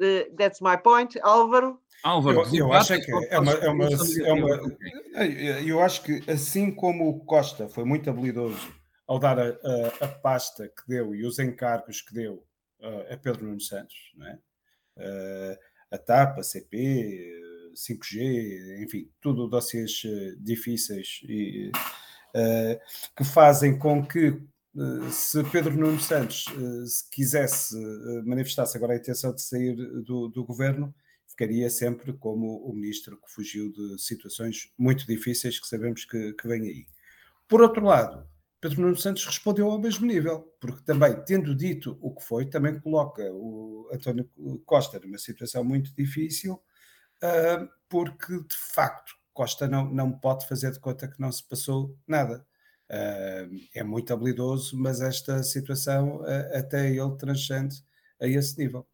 Uh, 0.01 0.35
that's 0.37 0.61
my 0.61 0.77
point. 0.77 1.19
Álvaro? 1.23 1.79
Álvaro, 2.03 2.43
eu, 2.55 2.67
eu 2.67 2.73
acho 2.73 2.99
que 3.01 3.11
é 3.11 3.39
uma, 3.39 3.53
é 3.53 3.69
uma, 3.69 3.85
é 3.85 4.33
uma, 4.33 4.49
eu 5.67 5.83
acho 5.83 6.03
que 6.03 6.23
assim 6.31 6.71
como 6.71 7.09
o 7.09 7.21
Costa 7.25 7.69
foi 7.69 7.85
muito 7.85 8.09
habilidoso 8.09 8.75
ao 9.07 9.19
dar 9.19 9.39
a, 9.39 9.45
a, 9.45 10.05
a, 10.05 10.09
pasta 10.09 10.69
que 10.69 10.87
deu 10.89 11.15
e 11.15 11.25
os 11.25 11.39
encargos 11.39 12.01
que 12.01 12.13
deu 12.13 12.45
uh, 12.81 13.13
a 13.13 13.17
Pedro 13.17 13.47
Nuno 13.47 13.61
Santos, 13.61 13.97
não 14.17 14.27
é? 14.27 14.39
a 15.91 15.99
TAP, 15.99 16.39
a 16.39 16.43
CP, 16.43 17.31
5G, 17.75 18.83
enfim, 18.83 19.11
tudo 19.21 19.47
dossiês 19.47 20.03
difíceis 20.39 21.21
e 21.25 21.71
que 23.15 23.23
fazem 23.23 23.79
com 23.79 24.03
que 24.05 24.41
se 25.13 25.45
Pedro 25.45 25.77
Nuno 25.77 26.01
Santos 26.01 26.47
se 26.87 27.11
quisesse 27.11 27.77
manifestasse 28.25 28.75
agora 28.75 28.95
a 28.95 28.97
intenção 28.97 29.35
de 29.35 29.43
sair 29.43 29.77
do, 29.77 30.29
do 30.29 30.45
governo, 30.47 30.95
ficaria 31.27 31.69
sempre 31.69 32.15
como 32.15 32.57
o 32.67 32.73
ministro 32.73 33.21
que 33.21 33.31
fugiu 33.31 33.71
de 33.71 34.01
situações 34.03 34.73
muito 34.79 35.07
difíceis 35.07 35.61
que 35.61 35.69
sabemos 35.69 36.07
que, 36.07 36.33
que 36.33 36.49
vem 36.49 36.63
aí. 36.63 36.87
Por 37.47 37.61
outro 37.61 37.85
lado, 37.85 38.27
Pedro 38.67 38.83
Nuno 38.83 38.97
Santos 38.97 39.25
respondeu 39.25 39.71
ao 39.71 39.79
mesmo 39.79 40.05
nível, 40.05 40.53
porque 40.61 40.83
também, 40.83 41.15
tendo 41.25 41.55
dito 41.55 41.97
o 42.01 42.13
que 42.13 42.25
foi, 42.25 42.47
também 42.47 42.81
coloca 42.81 43.23
o 43.33 43.89
António 43.93 44.29
Costa 44.65 44.99
numa 44.99 45.19
situação 45.19 45.63
muito 45.63 45.95
difícil, 45.95 46.55
uh, 46.55 47.69
porque 47.89 48.33
de 48.33 48.57
facto 48.75 49.15
Costa 49.33 49.69
não, 49.69 49.89
não 49.89 50.11
pode 50.11 50.49
fazer 50.49 50.73
de 50.73 50.81
conta 50.81 51.07
que 51.07 51.21
não 51.21 51.31
se 51.31 51.49
passou 51.49 51.97
nada. 52.09 52.45
Uh, 52.91 53.55
é 53.73 53.85
muito 53.85 54.13
habilidoso, 54.13 54.77
mas 54.77 55.01
esta 55.01 55.45
situação 55.45 56.23
uh, 56.23 56.59
até 56.59 56.91
ele 56.91 57.17
transcende 57.17 57.85
a 58.21 58.27
esse 58.27 58.59
nível. 58.59 58.85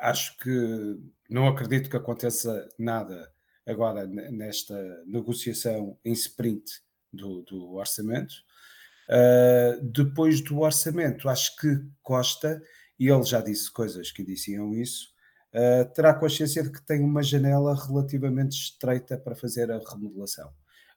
Acho 0.00 0.36
que 0.36 0.98
não 1.30 1.46
acredito 1.46 1.88
que 1.88 1.96
aconteça 1.96 2.68
nada 2.78 3.32
agora 3.64 4.04
nesta 4.06 4.74
negociação 5.06 5.96
em 6.04 6.12
sprint 6.12 6.82
do, 7.12 7.42
do 7.42 7.74
orçamento. 7.74 8.34
Uh, 9.08 9.82
depois 9.82 10.40
do 10.40 10.60
orçamento, 10.60 11.28
acho 11.28 11.56
que 11.56 11.68
Costa, 12.02 12.62
e 12.98 13.08
ele 13.08 13.24
já 13.24 13.40
disse 13.40 13.70
coisas 13.70 14.10
que 14.10 14.24
diziam 14.24 14.72
isso, 14.72 15.08
uh, 15.54 15.92
terá 15.92 16.14
consciência 16.14 16.62
de 16.62 16.70
que 16.70 16.82
tem 16.82 17.02
uma 17.02 17.22
janela 17.22 17.74
relativamente 17.74 18.52
estreita 18.52 19.18
para 19.18 19.34
fazer 19.34 19.70
a 19.70 19.78
remodelação. 19.78 20.50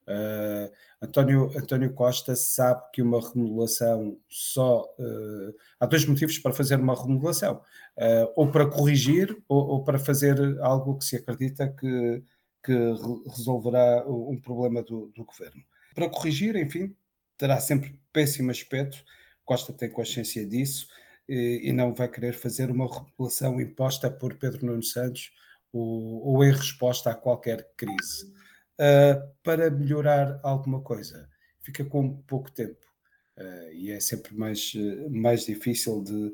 Uh, 0.08 0.71
António, 1.01 1.51
António 1.58 1.93
Costa 1.93 2.36
sabe 2.36 2.84
que 2.93 3.01
uma 3.01 3.19
remodelação 3.19 4.17
só. 4.30 4.86
Há 5.80 5.86
dois 5.88 6.06
motivos 6.06 6.38
para 6.38 6.54
fazer 6.54 6.80
uma 6.80 6.95
remodelação: 6.95 7.62
ou 8.36 8.51
para 8.51 8.69
corrigir, 8.69 9.36
ou, 9.49 9.67
ou, 9.67 9.84
para 9.84 9.97
fazer 9.97 10.38
algo 10.62 10.99
que 10.99 11.06
se 11.06 11.15
acredita 11.15 11.67
que, 11.67 12.23
que 12.63 12.73
resolverá 13.36 14.06
um 14.08 14.39
problema 14.39 14.84
do, 14.84 15.12
do, 15.15 15.25
governo. 15.25 15.62
Para 15.95 16.10
corrigir, 16.10 16.55
enfim, 16.58 16.95
terá 17.38 17.60
sempre 17.60 17.99
péssimo 18.12 18.51
aspecto. 18.51 19.03
Costa 19.45 19.71
tem 19.71 19.89
consciência 19.89 20.45
disso 20.45 20.88
e, 21.27 21.62
e 21.63 21.71
não 21.71 21.93
vai 21.93 22.10
querer 22.10 22.34
fazer 22.34 22.69
uma 22.69 22.86
remodelação 22.86 23.60
imposta 23.62 24.12
por 24.12 24.36
Pedro 24.36 24.65
Nuno 24.65 24.84
Santos 24.84 25.31
ou, 25.71 26.21
ou 26.27 26.43
em 26.43 26.51
resposta 26.51 27.12
a 27.12 27.15
qualquer 27.15 27.71
crise 27.77 28.25
uh, 28.79 29.36
para 29.41 29.69
melhorar 29.69 30.39
alguma 30.43 30.81
coisa. 30.81 31.29
Fica 31.62 31.84
com 31.86 32.21
pouco 32.23 32.51
tempo 32.51 32.86
uh, 33.38 33.71
e 33.71 33.91
é 33.91 33.99
sempre 33.99 34.36
mais, 34.36 34.73
mais 35.10 35.45
difícil 35.45 36.03
de, 36.03 36.34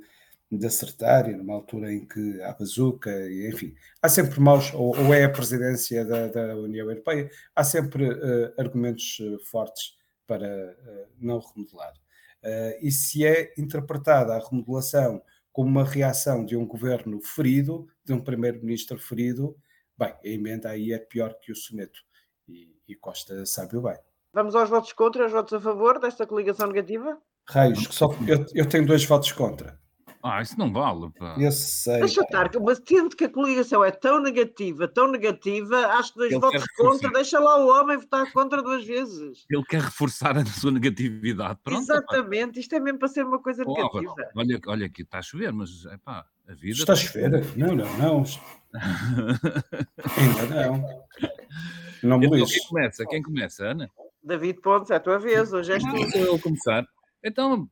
de 0.58 0.66
acertar 0.66 1.30
e 1.30 1.36
numa 1.36 1.54
altura 1.54 1.94
em 1.94 2.06
que 2.06 2.42
há 2.42 2.52
bazuca, 2.54 3.10
e, 3.10 3.48
enfim, 3.48 3.74
há 4.02 4.10
sempre 4.10 4.40
maus, 4.40 4.74
ou, 4.74 4.98
ou 4.98 5.14
é 5.14 5.24
a 5.24 5.30
presidência 5.30 6.04
da, 6.04 6.28
da, 6.28 6.56
União 6.58 6.90
Europeia, 6.90 7.30
há 7.56 7.64
sempre 7.64 8.10
uh, 8.10 8.54
argumentos 8.58 9.18
fortes 9.50 9.98
para 10.28 10.48
uh, 10.48 11.08
não 11.18 11.40
remodelar. 11.40 11.94
Uh, 12.44 12.86
e 12.86 12.92
se 12.92 13.26
é 13.26 13.54
interpretada 13.58 14.36
a 14.36 14.40
remodelação 14.40 15.22
como 15.54 15.70
uma 15.70 15.86
reação 15.86 16.44
de 16.44 16.56
um 16.58 16.66
governo 16.66 17.22
ferido, 17.22 17.88
de 18.04 18.14
um 18.14 18.20
primeiro-ministro 18.20 18.98
ferido, 18.98 19.56
bem, 19.98 20.10
a 20.10 20.28
emenda 20.28 20.70
aí 20.70 20.92
é 20.92 21.00
pior 21.00 21.36
que 21.42 21.52
o 21.52 21.56
soneto 21.56 22.00
e, 22.48 22.76
e 22.88 22.96
Costa 22.96 23.46
sabe-o 23.46 23.82
bem. 23.82 23.98
Vamos 24.34 24.56
aos 24.56 24.70
votos 24.70 24.94
contra, 24.94 25.24
aos 25.24 25.32
votos 25.32 25.54
a 25.54 25.60
favor 25.60 26.00
desta 26.00 26.26
coligação 26.26 26.68
negativa? 26.68 27.18
Raios, 27.48 27.88
só 27.92 28.10
eu, 28.28 28.46
eu 28.54 28.68
tenho 28.68 28.86
dois 28.86 29.04
votos 29.04 29.32
contra. 29.32 29.80
Ah, 30.24 30.42
isso 30.42 30.58
não 30.58 30.72
vale. 30.72 31.10
Pá. 31.18 31.36
Eu 31.40 31.52
sei. 31.52 32.00
Deixa 32.00 32.22
estar, 32.22 32.50
mas 32.62 32.80
tendo 32.80 33.16
que 33.16 33.26
a 33.26 33.30
coligação 33.30 33.84
é 33.84 33.92
tão 33.92 34.22
negativa, 34.22 34.88
tão 34.88 35.12
negativa, 35.12 35.78
acho 35.94 36.14
que 36.14 36.20
dois 36.20 36.32
Ele 36.32 36.42
votos 36.42 36.66
contra, 36.78 37.10
deixa 37.10 37.40
lá 37.40 37.58
o 37.58 37.68
homem 37.70 37.98
votar 37.98 38.32
contra 38.32 38.62
duas 38.62 38.86
vezes. 38.86 39.46
Ele 39.50 39.64
quer 39.64 39.82
reforçar 39.82 40.38
a 40.38 40.46
sua 40.46 40.72
negatividade. 40.72 41.60
Pronto, 41.64 41.82
Exatamente, 41.82 42.54
pá. 42.56 42.60
isto 42.60 42.76
é 42.76 42.80
mesmo 42.80 43.00
para 43.00 43.08
ser 43.08 43.26
uma 43.26 43.40
coisa 43.40 43.64
Pô, 43.64 43.74
negativa. 43.74 44.16
Olha, 44.36 44.60
olha 44.68 44.86
aqui, 44.86 45.02
está 45.02 45.20
a 45.20 45.22
chover, 45.22 45.52
mas 45.52 45.86
é 45.86 45.98
pá, 45.98 46.26
a 46.48 46.54
vida. 46.54 46.80
Está 46.80 46.94
a 46.94 46.96
chover? 46.96 47.30
Não, 47.58 47.76
não, 47.76 47.98
não. 47.98 48.24
Ainda 50.18 50.68
não. 50.68 51.02
Não 52.04 52.18
me 52.18 52.26
então, 52.26 52.46
quem 52.46 52.68
começa? 52.68 53.06
Quem 53.06 53.22
começa, 53.22 53.66
Ana? 53.66 53.90
David 54.24 54.62
Pontes, 54.62 54.92
é 54.92 54.96
a 54.96 55.00
tua 55.00 55.20
vez, 55.20 55.52
hoje 55.54 55.74
és 55.74 55.84
tu. 55.84 56.18
Eu 56.18 56.40
começar. 56.40 56.86
Então, 57.24 57.68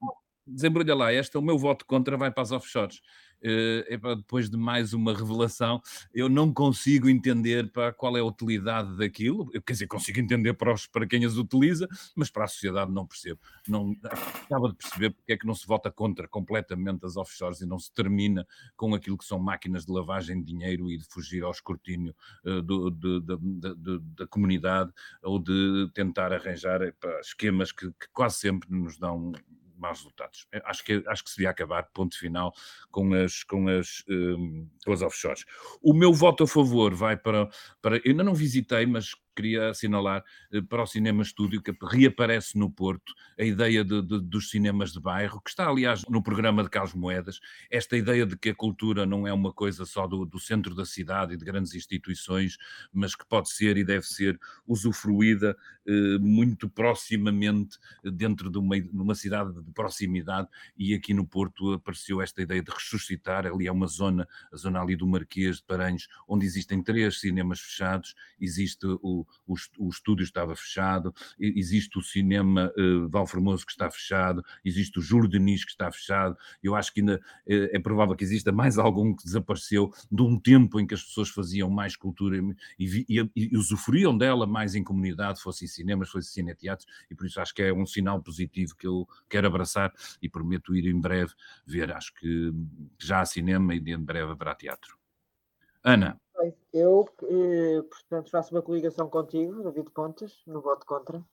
desembrulha 0.50 0.96
lá, 0.96 1.14
este 1.14 1.36
é 1.36 1.40
o 1.40 1.44
meu 1.44 1.58
voto 1.58 1.86
contra, 1.86 2.18
vai 2.18 2.32
para 2.32 2.44
as 2.44 2.52
offshores. 2.52 3.02
Uh, 3.42 4.16
depois 4.18 4.50
de 4.50 4.58
mais 4.58 4.94
uma 4.94 5.16
revelação, 5.16 5.82
eu 6.14 6.28
não 6.28 6.54
consigo 6.54 7.08
entender 7.08 7.72
para 7.72 7.94
qual 7.94 8.18
é 8.18 8.20
a 8.20 8.26
utilidade 8.26 8.98
daquilo. 8.98 9.50
Eu, 9.54 9.62
quer 9.62 9.74
dizer, 9.74 9.88
consigo 9.88 10.20
entender 10.20 10.54
para, 10.56 10.74
os, 10.74 10.88
para 10.88 11.08
quem 11.08 11.24
as 11.24 11.38
utiliza, 11.38 11.88
mas 12.16 12.30
para 12.30 12.44
a 12.44 12.48
sociedade 12.48 12.92
não 12.92 13.08
percebo. 13.08 13.40
Não, 13.66 13.96
acaba 14.04 14.68
de 14.68 14.76
perceber 14.76 15.12
porque 15.12 15.32
é 15.32 15.38
que 15.38 15.48
não 15.48 15.56
se 15.56 15.66
vota 15.66 15.90
contra 15.90 16.28
completamente 16.28 17.06
as 17.06 17.16
offshores 17.16 17.62
e 17.62 17.66
não 17.66 17.80
se 17.80 17.94
termina 17.94 18.46
com 18.76 18.94
aquilo 18.94 19.18
que 19.18 19.26
são 19.26 19.40
máquinas 19.40 19.86
de 19.86 19.92
lavagem 19.94 20.42
de 20.42 20.48
dinheiro 20.52 20.92
e 20.92 20.98
de 20.98 21.06
fugir 21.06 21.44
ao 21.44 21.52
escrutínio 21.52 22.14
uh, 22.46 22.62
do, 22.62 22.92
de, 22.92 23.22
de, 23.22 23.38
de, 23.76 24.00
da 24.18 24.28
comunidade 24.28 24.92
ou 25.24 25.40
de 25.40 25.90
tentar 25.94 26.34
arranjar 26.34 26.82
esquemas 27.22 27.72
que, 27.72 27.88
que 27.88 28.08
quase 28.12 28.38
sempre 28.38 28.70
nos 28.70 28.98
dão 28.98 29.32
maus 29.80 30.00
resultados. 30.00 30.48
Acho 30.65 30.84
que, 30.84 31.04
acho 31.08 31.24
que 31.24 31.30
seria 31.30 31.50
acabar, 31.50 31.89
ponto 31.94 32.18
final, 32.18 32.54
com 32.92 33.13
as, 33.13 33.44
com 33.44 33.68
as, 33.68 34.04
um, 34.10 34.68
com 34.86 34.92
as 34.92 35.02
offshores. 35.02 35.46
O 35.82 35.94
meu 35.94 36.13
voto 36.13 36.44
a 36.44 36.48
favor 36.48 36.94
vai 36.94 37.18
para, 37.18 37.50
para. 37.82 37.98
Eu 37.98 38.12
ainda 38.12 38.24
não 38.24 38.34
visitei, 38.34 38.86
mas 38.86 39.15
queria 39.39 39.69
assinalar 39.69 40.21
eh, 40.52 40.62
para 40.62 40.84
o 40.84 40.86
Cinema 40.86 41.23
Estúdio, 41.23 41.62
que 41.62 41.73
reaparece 41.82 42.58
no 42.58 42.69
Porto 42.69 43.13
a 43.39 43.43
ideia 43.43 43.86
de, 43.86 44.02
de, 44.02 44.19
dos 44.19 44.49
cinemas 44.49 44.91
de 44.91 44.99
bairro, 44.99 45.39
que 45.41 45.49
está, 45.49 45.67
aliás, 45.67 46.04
no 46.10 46.21
programa 46.21 46.62
de 46.62 46.69
Carlos 46.69 46.93
Moedas, 46.93 47.39
esta 47.71 47.95
ideia 47.95 48.25
de 48.25 48.38
que 48.38 48.49
a 48.49 48.56
cultura 48.56 49.06
não 49.06 49.25
é 49.25 49.32
uma 49.32 49.54
coisa 49.54 49.86
só 49.86 50.06
do, 50.06 50.25
do 50.25 50.39
centro 50.39 50.75
da 50.75 50.86
cidade 50.86 51.34
e 51.34 51.38
de 51.38 51.45
grandes 51.45 51.73
instituições, 51.73 52.58
mas 52.91 53.15
que 53.15 53.25
pode 53.25 53.49
ser 53.49 53.78
e 53.78 53.84
deve 53.86 54.06
ser 54.06 54.38
usufruída 54.67 55.56
eh, 55.88 56.17
muito 56.19 56.69
proximamente 56.69 57.78
dentro 58.04 58.49
de 58.49 58.58
uma, 58.58 58.80
de 58.80 58.89
uma 58.91 59.15
cidade 59.15 59.54
de 59.54 59.71
proximidade, 59.71 60.49
e 60.78 60.93
aqui 60.93 61.13
no 61.13 61.25
Porto 61.25 61.73
apareceu 61.73 62.21
esta 62.21 62.41
ideia 62.41 62.62
de 62.62 62.71
ressuscitar, 62.71 63.47
ali 63.47 63.67
é 63.67 63.71
uma 63.71 63.88
zona, 63.88 64.28
a 64.52 64.58
zona 64.58 64.82
ali 64.82 64.97
do 64.97 65.08
Marquês 65.08 65.58
de 65.58 65.63
Paranhos, 65.63 66.10
onde 66.28 66.45
existem 66.45 66.84
três 66.84 67.21
cinemas 67.21 67.62
fechados, 67.62 68.13
existe 68.38 68.86
o, 69.02 69.25
o, 69.48 69.56
o 69.78 69.89
estúdio 69.89 70.24
estava 70.24 70.56
fechado, 70.56 71.13
existe 71.39 71.98
o 71.98 72.02
cinema 72.02 72.72
uh, 72.78 73.10
Valformoso 73.10 73.65
que 73.65 73.72
está 73.72 73.89
fechado, 73.89 74.44
existe 74.63 75.00
o 75.00 75.02
Júlio 75.02 75.30
Denis 75.30 75.65
que 75.65 75.72
está 75.72 75.92
fechado. 75.92 76.38
Eu 76.62 76.76
acho 76.76 76.94
que 76.94 77.02
ainda 77.02 77.15
uh, 77.18 77.70
é 77.72 77.80
provável 77.80 78.15
que 78.15 78.24
exista 78.24 78.52
mais 78.52 78.78
algum 78.78 79.15
que 79.15 79.24
desapareceu 79.24 79.92
de 80.12 80.22
um 80.22 80.39
tempo 80.39 80.80
em 80.80 80.88
que 80.88 80.94
as 80.94 81.04
pessoas 81.04 81.30
faziam 81.30 81.70
mais 81.70 81.96
cultura 81.96 82.38
e, 82.78 83.06
e, 83.10 83.32
e 83.36 83.58
usufruíam 83.58 84.18
dela 84.18 84.46
mais 84.46 84.76
em 84.76 84.84
comunidade, 84.84 85.42
fossem 85.42 85.68
cinemas, 85.68 86.10
fossem 86.10 86.32
cineteatros, 86.32 86.88
e 87.10 87.15
por 87.15 87.26
isso 87.26 87.39
acho 87.39 87.54
que 87.54 87.63
é 87.63 87.74
um 87.74 87.86
sinal 87.86 88.22
positivo 88.22 88.76
que 88.76 88.88
eu 88.88 89.08
quero 89.30 89.48
abraçar 89.48 89.94
e 90.22 90.30
prometo 90.30 90.76
ir 90.76 90.86
em 90.86 91.00
breve 91.00 91.34
ver. 91.65 91.92
Acho 91.92 92.13
que 92.13 92.52
já 92.98 93.22
há 93.22 93.26
cinema 93.26 93.76
e 93.76 93.80
de 93.80 93.92
em 93.92 94.04
breve 94.04 94.32
haverá 94.32 94.56
teatro. 94.56 94.98
Ana. 95.84 96.20
Eu, 96.73 97.06
eh, 97.23 97.82
portanto, 97.82 98.32
faço 98.32 98.54
uma 98.54 98.62
coligação 98.62 99.10
contigo, 99.10 99.63
David 99.63 99.91
Pontes, 99.91 100.41
no 100.47 100.62
voto 100.62 100.86
contra. 100.86 101.23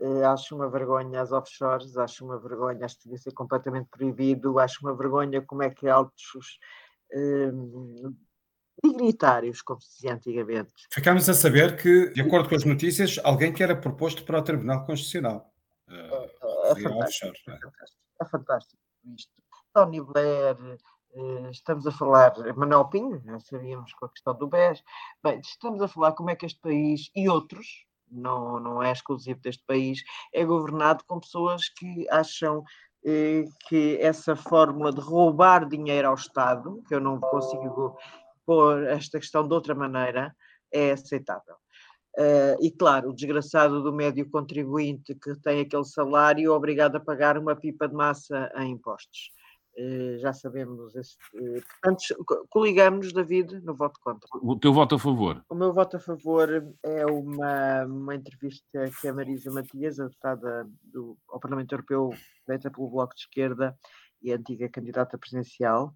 Eh, 0.00 0.24
acho 0.24 0.54
uma 0.54 0.68
vergonha 0.68 1.20
as 1.20 1.32
offshores, 1.32 1.96
acho 1.96 2.24
uma 2.24 2.38
vergonha, 2.38 2.84
acho 2.84 2.96
que 2.98 3.04
devia 3.04 3.18
ser 3.18 3.32
completamente 3.32 3.88
proibido, 3.88 4.58
acho 4.58 4.80
uma 4.82 4.94
vergonha 4.94 5.42
como 5.42 5.62
é 5.62 5.70
que 5.70 5.88
altos 5.88 6.58
eh, 7.12 7.50
dignitários, 8.84 9.62
como 9.62 9.80
se 9.80 9.94
dizia 9.94 10.14
antigamente. 10.14 10.72
Ficámos 10.92 11.28
a 11.28 11.34
saber 11.34 11.76
que, 11.76 12.10
de 12.10 12.20
acordo 12.20 12.48
com 12.48 12.54
as 12.54 12.64
notícias, 12.64 13.18
alguém 13.24 13.52
que 13.52 13.62
era 13.62 13.74
proposto 13.74 14.24
para 14.24 14.38
o 14.38 14.42
Tribunal 14.42 14.84
Constitucional. 14.84 15.52
Uh, 15.88 15.92
é, 15.92 16.72
é, 16.72 16.82
fantástico, 16.82 16.98
offshore, 16.98 17.38
é? 17.48 17.58
fantástico, 17.60 18.02
é 18.20 18.24
fantástico 18.26 18.82
isto. 19.14 19.32
Tony 19.72 20.00
Blair, 20.00 20.56
estamos 21.50 21.86
a 21.86 21.92
falar, 21.92 22.32
Manuel 22.56 22.86
Pinho, 22.86 23.22
já 23.24 23.40
sabíamos 23.40 23.92
com 23.94 24.06
a 24.06 24.08
questão 24.10 24.34
do 24.34 24.46
BES, 24.46 24.82
bem, 25.22 25.40
estamos 25.40 25.80
a 25.80 25.88
falar 25.88 26.12
como 26.12 26.30
é 26.30 26.36
que 26.36 26.46
este 26.46 26.60
país 26.60 27.10
e 27.14 27.28
outros, 27.28 27.86
não, 28.10 28.60
não 28.60 28.82
é 28.82 28.92
exclusivo 28.92 29.40
deste 29.40 29.64
país, 29.66 30.02
é 30.32 30.44
governado 30.44 31.04
com 31.06 31.20
pessoas 31.20 31.68
que 31.68 32.08
acham 32.10 32.64
que 33.68 33.98
essa 34.00 34.34
fórmula 34.34 34.92
de 34.92 35.00
roubar 35.00 35.68
dinheiro 35.68 36.08
ao 36.08 36.14
Estado, 36.14 36.82
que 36.88 36.94
eu 36.94 37.00
não 37.00 37.20
consigo 37.20 37.96
pôr 38.44 38.82
esta 38.84 39.20
questão 39.20 39.46
de 39.46 39.54
outra 39.54 39.74
maneira, 39.74 40.34
é 40.72 40.90
aceitável. 40.90 41.54
Uh, 42.18 42.56
e 42.60 42.70
claro, 42.70 43.10
o 43.10 43.14
desgraçado 43.14 43.82
do 43.82 43.92
médio 43.92 44.28
contribuinte 44.30 45.14
que 45.14 45.34
tem 45.40 45.60
aquele 45.60 45.84
salário 45.84 46.52
obrigado 46.52 46.96
a 46.96 47.00
pagar 47.00 47.36
uma 47.36 47.54
pipa 47.54 47.86
de 47.86 47.94
massa 47.94 48.50
em 48.56 48.72
impostos. 48.72 49.30
Uh, 49.78 50.18
já 50.18 50.32
sabemos. 50.32 50.94
Uh, 50.94 51.62
portanto, 51.82 52.24
coligamos, 52.48 53.12
David, 53.12 53.60
no 53.60 53.74
voto 53.74 54.00
contra. 54.02 54.26
O 54.42 54.58
teu 54.58 54.72
voto 54.72 54.94
a 54.94 54.98
favor? 54.98 55.44
O 55.50 55.54
meu 55.54 55.72
voto 55.72 55.98
a 55.98 56.00
favor 56.00 56.48
é 56.82 57.04
uma, 57.04 57.84
uma 57.84 58.14
entrevista 58.14 58.90
que 59.00 59.08
a 59.08 59.12
Marisa 59.12 59.50
Matias, 59.50 60.00
a 60.00 60.04
deputada 60.04 60.66
do, 60.82 61.18
ao 61.28 61.38
Parlamento 61.38 61.72
Europeu, 61.72 62.10
feita 62.46 62.70
pelo 62.70 62.88
Bloco 62.88 63.14
de 63.14 63.20
Esquerda 63.20 63.76
e 64.22 64.32
antiga 64.32 64.68
candidata 64.68 65.18
presidencial, 65.18 65.94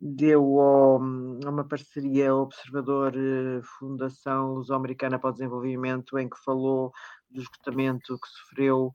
deu 0.00 0.60
ao, 0.60 0.96
a 0.96 1.50
uma 1.50 1.64
parceria 1.64 2.34
Observador 2.34 3.14
eh, 3.16 3.62
Fundação 3.78 4.54
Luso-Americana 4.54 5.18
para 5.18 5.30
o 5.30 5.32
Desenvolvimento, 5.32 6.18
em 6.18 6.28
que 6.28 6.36
falou 6.44 6.92
do 7.30 7.40
esgotamento 7.40 8.18
que 8.18 8.28
sofreu, 8.28 8.92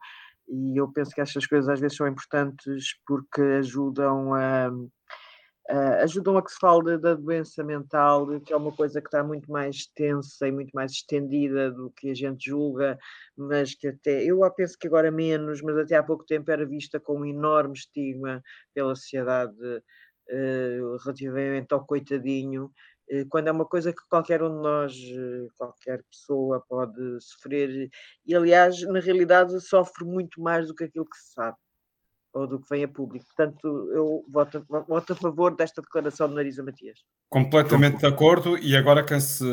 e 0.50 0.78
eu 0.78 0.92
penso 0.92 1.12
que 1.12 1.22
estas 1.22 1.46
coisas 1.46 1.70
às 1.70 1.80
vezes 1.80 1.98
são 1.98 2.08
importantes 2.08 2.96
porque 3.06 3.42
ajudam 3.42 4.34
a, 4.34 4.68
a 5.70 6.04
ajudam 6.04 6.38
a 6.38 6.44
que 6.44 6.52
se 6.52 6.58
fale 6.60 6.98
da 6.98 7.14
doença 7.14 7.64
mental, 7.64 8.40
que 8.42 8.52
é 8.52 8.58
uma 8.58 8.72
coisa 8.72 9.00
que 9.00 9.08
está 9.08 9.24
muito 9.24 9.52
mais 9.52 9.86
tensa 9.96 10.48
e 10.48 10.52
muito 10.52 10.72
mais 10.72 10.92
estendida 10.92 11.72
do 11.72 11.92
que 11.92 12.10
a 12.10 12.16
gente 12.16 12.50
julga, 12.50 12.98
mas 13.38 13.76
que 13.76 13.90
até, 13.90 14.24
eu 14.24 14.40
penso 14.52 14.78
que 14.80 14.88
agora 14.88 15.12
menos, 15.12 15.62
mas 15.62 15.78
até 15.78 15.96
há 15.96 16.04
pouco 16.04 16.26
tempo 16.26 16.50
era 16.50 16.66
vista 16.66 17.00
com 17.00 17.20
um 17.20 17.26
enorme 17.26 17.76
estigma 17.76 18.42
pela 18.74 18.96
sociedade 18.96 19.56
uh, 19.64 20.98
relativamente 21.04 21.72
ao 21.74 21.86
coitadinho, 21.86 22.72
quando 23.30 23.48
é 23.48 23.52
uma 23.52 23.66
coisa 23.66 23.92
que 23.92 24.02
qualquer 24.10 24.42
um 24.44 24.56
de 24.56 24.62
nós, 24.62 24.94
uh, 24.94 25.48
qualquer 25.58 26.04
pessoa 26.12 26.64
pode 26.68 27.20
sofrer, 27.22 27.90
e 28.26 28.36
aliás, 28.36 28.82
na 28.84 29.00
realidade, 29.00 29.60
sofre 29.62 30.06
muito 30.06 30.42
mais 30.42 30.68
do 30.68 30.76
que 30.76 30.84
aquilo 30.84 31.06
que 31.06 31.18
se 31.18 31.34
sabe 31.34 31.58
ou 32.32 32.46
do 32.46 32.60
que 32.60 32.70
vem 32.70 32.84
a 32.84 32.88
público. 32.88 33.26
Portanto, 33.36 33.68
eu 33.92 34.24
voto, 34.30 34.64
voto 34.88 35.14
a 35.14 35.16
favor 35.16 35.56
desta 35.56 35.82
declaração 35.82 36.30
de 36.30 36.36
Marisa 36.36 36.64
Matias. 36.64 37.00
Completamente 37.28 37.98
de 37.98 38.06
acordo, 38.06 38.58
e 38.58 38.76
agora 38.76 39.04
quem 39.04 39.20
se 39.20 39.44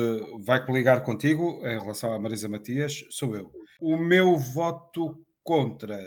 vai 0.45 0.65
coligar 0.65 1.03
contigo 1.03 1.61
em 1.67 1.79
relação 1.79 2.13
a 2.13 2.19
Marisa 2.19 2.49
Matias 2.49 3.05
sou 3.11 3.35
eu. 3.35 3.51
O 3.81 3.97
meu 3.97 4.37
voto 4.37 5.19
contra, 5.43 5.99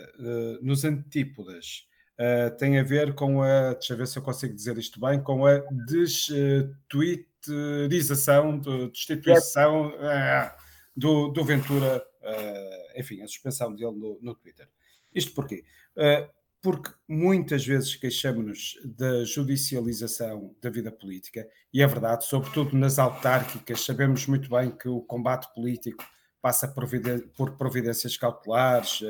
nos 0.60 0.84
antípodas, 0.84 1.86
uh, 2.20 2.56
tem 2.56 2.78
a 2.78 2.82
ver 2.82 3.14
com 3.14 3.42
a, 3.42 3.72
deixa 3.72 3.94
eu 3.94 3.96
ver 3.96 4.06
se 4.06 4.18
eu 4.18 4.22
consigo 4.22 4.54
dizer 4.54 4.76
isto 4.78 5.00
bem, 5.00 5.20
com 5.20 5.46
a 5.46 5.60
destwitterização, 7.40 8.58
destituição 8.88 9.88
uh, 9.88 10.50
do, 10.96 11.28
do 11.28 11.44
Ventura, 11.44 12.04
uh, 12.22 13.00
enfim, 13.00 13.22
a 13.22 13.26
suspensão 13.26 13.74
dele 13.74 13.92
no, 13.92 14.18
no 14.20 14.34
Twitter. 14.34 14.68
Isto 15.14 15.34
porquê? 15.34 15.64
porque 16.62 16.90
muitas 17.08 17.66
vezes 17.66 17.96
queixamos-nos 17.96 18.78
da 18.84 19.24
judicialização 19.24 20.54
da 20.62 20.70
vida 20.70 20.92
política, 20.92 21.48
e 21.72 21.82
é 21.82 21.86
verdade, 21.86 22.26
sobretudo 22.26 22.76
nas 22.76 22.98
autárquicas, 22.98 23.84
sabemos 23.84 24.26
muito 24.26 24.48
bem 24.48 24.70
que 24.70 24.88
o 24.88 25.00
combate 25.00 25.52
político 25.54 26.04
passa 26.40 26.68
por, 26.68 27.56
providências 27.56 28.16
cautelares, 28.16 29.00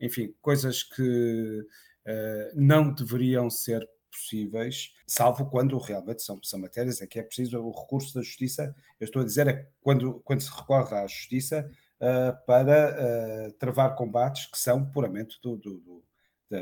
enfim, 0.00 0.34
coisas 0.40 0.82
que 0.82 1.66
eh, 2.10 2.52
não 2.54 2.90
deveriam 2.90 3.50
ser 3.50 3.86
possíveis, 4.18 4.94
salvo 5.06 5.46
quando 5.46 5.78
realmente 5.78 6.22
são, 6.22 6.42
são 6.42 6.58
matérias 6.58 7.00
em 7.00 7.06
que 7.06 7.18
é 7.18 7.22
preciso 7.22 7.60
o 7.60 7.70
recurso 7.70 8.14
da 8.14 8.22
justiça. 8.22 8.74
Eu 8.98 9.04
estou 9.04 9.22
a 9.22 9.24
dizer 9.24 9.46
é 9.48 9.68
quando, 9.80 10.20
quando 10.24 10.40
se 10.40 10.50
recorre 10.50 10.96
à 10.96 11.06
justiça 11.06 11.70
uh, 12.00 12.46
para 12.46 13.48
uh, 13.48 13.52
travar 13.52 13.94
combates 13.94 14.46
que 14.46 14.58
são 14.58 14.84
puramente 14.90 15.38
do, 15.42 15.56
do, 15.56 16.04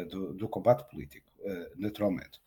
do, 0.08 0.34
do 0.34 0.48
combate 0.48 0.88
político, 0.90 1.30
uh, 1.40 1.70
naturalmente. 1.76 2.40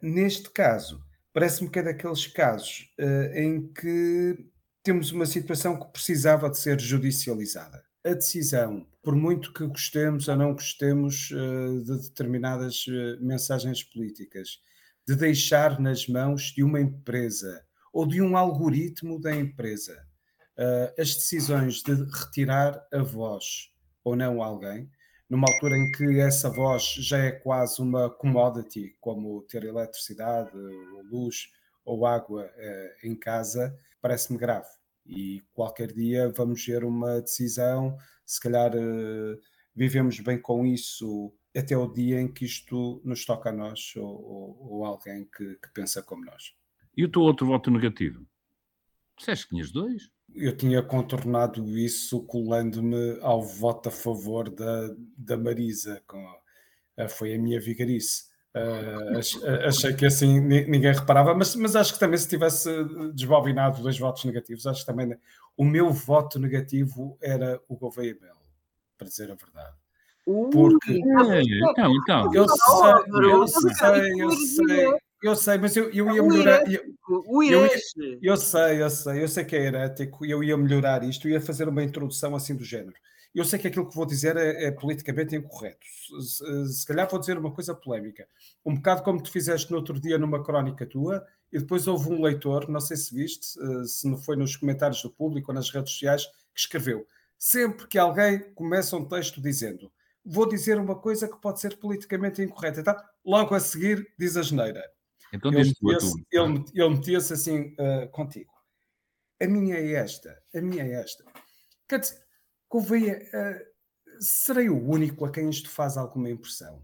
neste 0.00 0.50
caso, 0.50 1.04
parece-me 1.32 1.70
que 1.70 1.78
é 1.78 1.82
daqueles 1.82 2.26
casos 2.26 2.90
em 3.34 3.66
que 3.72 4.46
temos 4.82 5.12
uma 5.12 5.26
situação 5.26 5.78
que 5.78 5.92
precisava 5.92 6.50
de 6.50 6.58
ser 6.58 6.80
judicializada 6.80 7.84
a 8.04 8.14
decisão, 8.14 8.86
por 9.00 9.14
muito 9.14 9.52
que 9.52 9.64
gostemos 9.66 10.26
ou 10.26 10.36
não 10.36 10.52
gostemos 10.52 11.30
uh, 11.30 11.82
de 11.82 12.02
determinadas 12.02 12.84
uh, 12.88 13.16
mensagens 13.20 13.84
políticas, 13.84 14.60
de 15.06 15.14
deixar 15.14 15.78
nas 15.80 16.08
mãos 16.08 16.52
de 16.52 16.64
uma 16.64 16.80
empresa 16.80 17.64
ou 17.92 18.06
de 18.06 18.20
um 18.20 18.36
algoritmo 18.36 19.20
da 19.20 19.34
empresa 19.34 20.04
uh, 20.58 21.00
as 21.00 21.14
decisões 21.14 21.82
de 21.82 21.94
retirar 21.94 22.84
a 22.92 23.02
voz 23.02 23.70
ou 24.02 24.16
não 24.16 24.42
alguém, 24.42 24.90
numa 25.30 25.46
altura 25.48 25.76
em 25.78 25.92
que 25.92 26.18
essa 26.18 26.50
voz 26.50 26.82
já 26.98 27.18
é 27.18 27.30
quase 27.30 27.80
uma 27.80 28.10
commodity, 28.10 28.96
como 29.00 29.42
ter 29.42 29.64
eletricidade, 29.64 30.50
luz 31.08 31.48
ou 31.84 32.04
água 32.04 32.50
em 33.02 33.14
casa, 33.14 33.74
parece-me 34.00 34.38
grave 34.38 34.68
e 35.06 35.42
qualquer 35.52 35.92
dia 35.92 36.32
vamos 36.36 36.64
ver 36.64 36.84
uma 36.84 37.20
decisão, 37.20 37.96
se 38.24 38.40
calhar 38.40 38.74
uh, 38.74 39.38
vivemos 39.74 40.18
bem 40.20 40.40
com 40.40 40.64
isso 40.64 41.32
até 41.56 41.76
o 41.76 41.92
dia 41.92 42.20
em 42.20 42.32
que 42.32 42.44
isto 42.44 43.00
nos 43.04 43.24
toca 43.24 43.50
a 43.50 43.52
nós 43.52 43.94
ou, 43.96 44.04
ou, 44.04 44.58
ou 44.70 44.84
alguém 44.84 45.28
que, 45.36 45.56
que, 45.56 45.68
pensa 45.74 46.02
como 46.02 46.24
nós. 46.24 46.54
E 46.96 47.04
o 47.04 47.10
teu 47.10 47.22
outro 47.22 47.46
voto 47.46 47.70
negativo? 47.70 48.26
Disseste 49.18 49.46
que 49.46 49.50
tinhas 49.50 49.70
dois? 49.70 50.10
Eu 50.34 50.56
tinha 50.56 50.82
contornado 50.82 51.78
isso 51.78 52.24
colando-me 52.24 53.18
ao 53.20 53.42
voto 53.42 53.90
a 53.90 53.92
favor 53.92 54.48
da, 54.48 54.94
da 55.16 55.36
Marisa, 55.36 56.02
com, 56.06 56.24
uh, 56.24 57.08
foi 57.08 57.34
a 57.34 57.38
minha 57.38 57.60
vigarice. 57.60 58.31
Uh, 58.54 59.66
achei 59.66 59.94
que 59.94 60.04
assim 60.04 60.38
ninguém 60.40 60.92
reparava, 60.92 61.34
mas, 61.34 61.54
mas 61.54 61.74
acho 61.74 61.94
que 61.94 61.98
também 61.98 62.18
se 62.18 62.28
tivesse 62.28 62.68
desbobinado 63.14 63.82
dois 63.82 63.98
votos 63.98 64.24
negativos, 64.24 64.66
acho 64.66 64.80
que 64.80 64.86
também 64.86 65.16
o 65.56 65.64
meu 65.64 65.90
voto 65.90 66.38
negativo 66.38 67.16
era 67.20 67.58
o 67.66 67.76
Gouveia 67.76 68.14
Belo, 68.14 68.36
para 68.98 69.08
dizer 69.08 69.30
a 69.30 69.34
verdade. 69.34 69.74
Porque 70.24 70.92
então, 70.92 71.94
então. 71.96 72.34
Eu 72.34 72.46
sei, 72.48 73.32
eu 73.32 73.48
sei, 73.48 74.22
eu 74.22 74.30
sei, 74.30 74.98
eu 75.22 75.36
sei, 75.36 75.58
mas 75.58 75.76
eu, 75.76 75.90
eu 75.90 76.14
ia 76.14 76.22
melhorar. 76.22 76.70
Eu, 76.70 76.82
eu, 77.42 77.68
eu 78.20 78.36
sei, 78.36 78.82
eu 78.82 78.90
sei, 78.90 79.22
eu 79.22 79.28
sei 79.28 79.44
que 79.44 79.56
é 79.56 79.66
herético, 79.66 80.26
eu 80.26 80.44
ia 80.44 80.56
melhorar 80.56 81.02
isto, 81.04 81.28
ia 81.28 81.40
fazer 81.40 81.68
uma 81.68 81.82
introdução 81.82 82.36
assim 82.36 82.54
do 82.54 82.64
género. 82.64 82.94
Eu 83.34 83.44
sei 83.44 83.58
que 83.58 83.68
aquilo 83.68 83.88
que 83.88 83.94
vou 83.94 84.04
dizer 84.04 84.36
é, 84.36 84.64
é 84.64 84.70
politicamente 84.70 85.34
incorreto. 85.34 85.86
Se, 86.20 86.68
se, 86.68 86.86
calhar 86.86 87.08
vou 87.08 87.18
dizer 87.18 87.38
uma 87.38 87.52
coisa 87.52 87.74
polémica. 87.74 88.28
Um 88.64 88.74
bocado 88.74 89.02
como 89.02 89.22
tu 89.22 89.30
fizeste 89.30 89.70
no 89.70 89.78
outro 89.78 89.98
dia 89.98 90.18
numa 90.18 90.42
crónica 90.42 90.86
tua, 90.86 91.26
e 91.50 91.58
depois 91.58 91.86
houve 91.86 92.10
um 92.10 92.22
leitor, 92.22 92.68
não 92.68 92.80
sei 92.80 92.96
se 92.96 93.14
viste, 93.14 93.58
eh, 93.58 93.84
se 93.86 94.06
não 94.08 94.18
foi 94.18 94.36
nos 94.36 94.56
comentários 94.56 95.02
do 95.02 95.10
público 95.10 95.50
ou 95.50 95.54
nas 95.54 95.70
redes 95.70 95.92
sociais, 95.92 96.26
que 96.26 96.60
escreveu: 96.60 97.06
sempre 97.38 97.86
que 97.86 97.98
alguém 97.98 98.52
começa 98.54 98.96
um 98.96 99.04
texto 99.04 99.40
dizendo 99.40 99.90
vou 100.24 100.48
dizer 100.48 100.78
uma 100.78 100.94
coisa 100.94 101.28
que 101.28 101.40
pode 101.40 101.60
ser 101.60 101.76
politicamente 101.76 102.42
incorreta, 102.42 102.80
então, 102.80 102.96
logo 103.24 103.54
a 103.54 103.60
seguir 103.60 104.12
diz 104.18 104.36
a 104.36 104.42
geneira. 104.42 104.82
Então 105.32 105.50
ele 105.52 105.64
metia-se 105.64 106.26
ele, 106.30 106.64
ele 106.74 106.90
metia 106.90 107.18
assim 107.18 107.74
uh, 107.78 108.08
contigo. 108.10 108.52
A 109.42 109.46
minha 109.46 109.76
é 109.76 109.92
esta, 109.92 110.40
a 110.54 110.60
minha 110.60 110.84
é 110.84 110.92
esta. 110.92 111.24
Quer 111.88 112.00
dizer, 112.00 112.20
Gouveia, 112.72 113.20
uh, 113.34 114.22
serei 114.24 114.70
o 114.70 114.88
único 114.88 115.26
a 115.26 115.30
quem 115.30 115.50
isto 115.50 115.68
faz 115.68 115.98
alguma 115.98 116.30
impressão. 116.30 116.82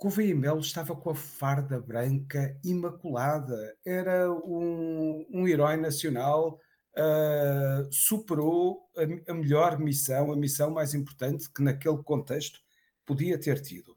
Gouveia 0.00 0.34
Melo 0.34 0.60
estava 0.60 0.96
com 0.96 1.10
a 1.10 1.14
farda 1.14 1.78
branca 1.78 2.58
imaculada, 2.64 3.76
era 3.84 4.32
um, 4.32 5.26
um 5.30 5.46
herói 5.46 5.76
nacional, 5.76 6.58
uh, 6.96 7.92
superou 7.92 8.88
a, 8.96 9.32
a 9.32 9.34
melhor 9.34 9.78
missão, 9.78 10.32
a 10.32 10.36
missão 10.36 10.70
mais 10.70 10.94
importante 10.94 11.46
que 11.52 11.62
naquele 11.62 12.02
contexto 12.02 12.58
podia 13.04 13.38
ter 13.38 13.60
tido. 13.60 13.94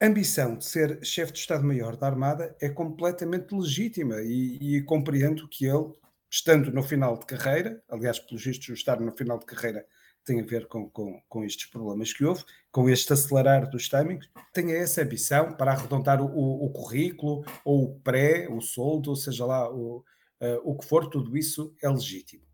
A 0.00 0.06
ambição 0.06 0.56
de 0.56 0.64
ser 0.64 1.04
chefe 1.04 1.32
de 1.32 1.40
Estado-Maior 1.40 1.96
da 1.96 2.06
Armada 2.06 2.56
é 2.60 2.68
completamente 2.68 3.52
legítima 3.52 4.22
e, 4.22 4.76
e, 4.76 4.82
compreendo 4.84 5.48
que 5.48 5.66
ele, 5.66 5.92
estando 6.30 6.70
no 6.70 6.84
final 6.84 7.18
de 7.18 7.26
carreira, 7.26 7.82
aliás, 7.88 8.20
pelos 8.20 8.44
vistos, 8.44 8.78
estar 8.78 9.00
no 9.00 9.10
final 9.10 9.40
de 9.40 9.44
carreira 9.44 9.84
tem 10.24 10.40
a 10.40 10.44
ver 10.44 10.66
com, 10.68 10.88
com, 10.90 11.20
com 11.28 11.44
estes 11.44 11.66
problemas 11.66 12.12
que 12.12 12.24
houve, 12.24 12.44
com 12.70 12.88
este 12.88 13.12
acelerar 13.12 13.68
dos 13.68 13.88
timings, 13.88 14.28
tenha 14.52 14.76
essa 14.76 15.02
ambição 15.02 15.56
para 15.56 15.72
arredondar 15.72 16.22
o, 16.22 16.64
o, 16.64 16.70
currículo, 16.70 17.44
ou 17.64 17.84
o 17.84 18.00
pré, 18.00 18.48
o 18.48 18.60
soldo, 18.60 19.10
ou 19.10 19.16
seja 19.16 19.44
lá 19.44 19.70
o, 19.70 19.98
uh, 19.98 20.60
o 20.64 20.78
que 20.78 20.86
for, 20.86 21.08
tudo 21.08 21.36
isso 21.36 21.74
é 21.82 21.88
legítimo. 21.88 22.44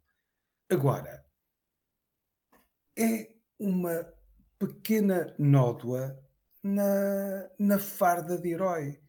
Agora, 0.70 1.24
é 2.98 3.30
uma 3.58 4.06
pequena 4.58 5.34
nódoa 5.38 6.18
na, 6.62 7.48
na 7.58 7.78
farda 7.78 8.38
de 8.38 8.48
herói, 8.50 9.00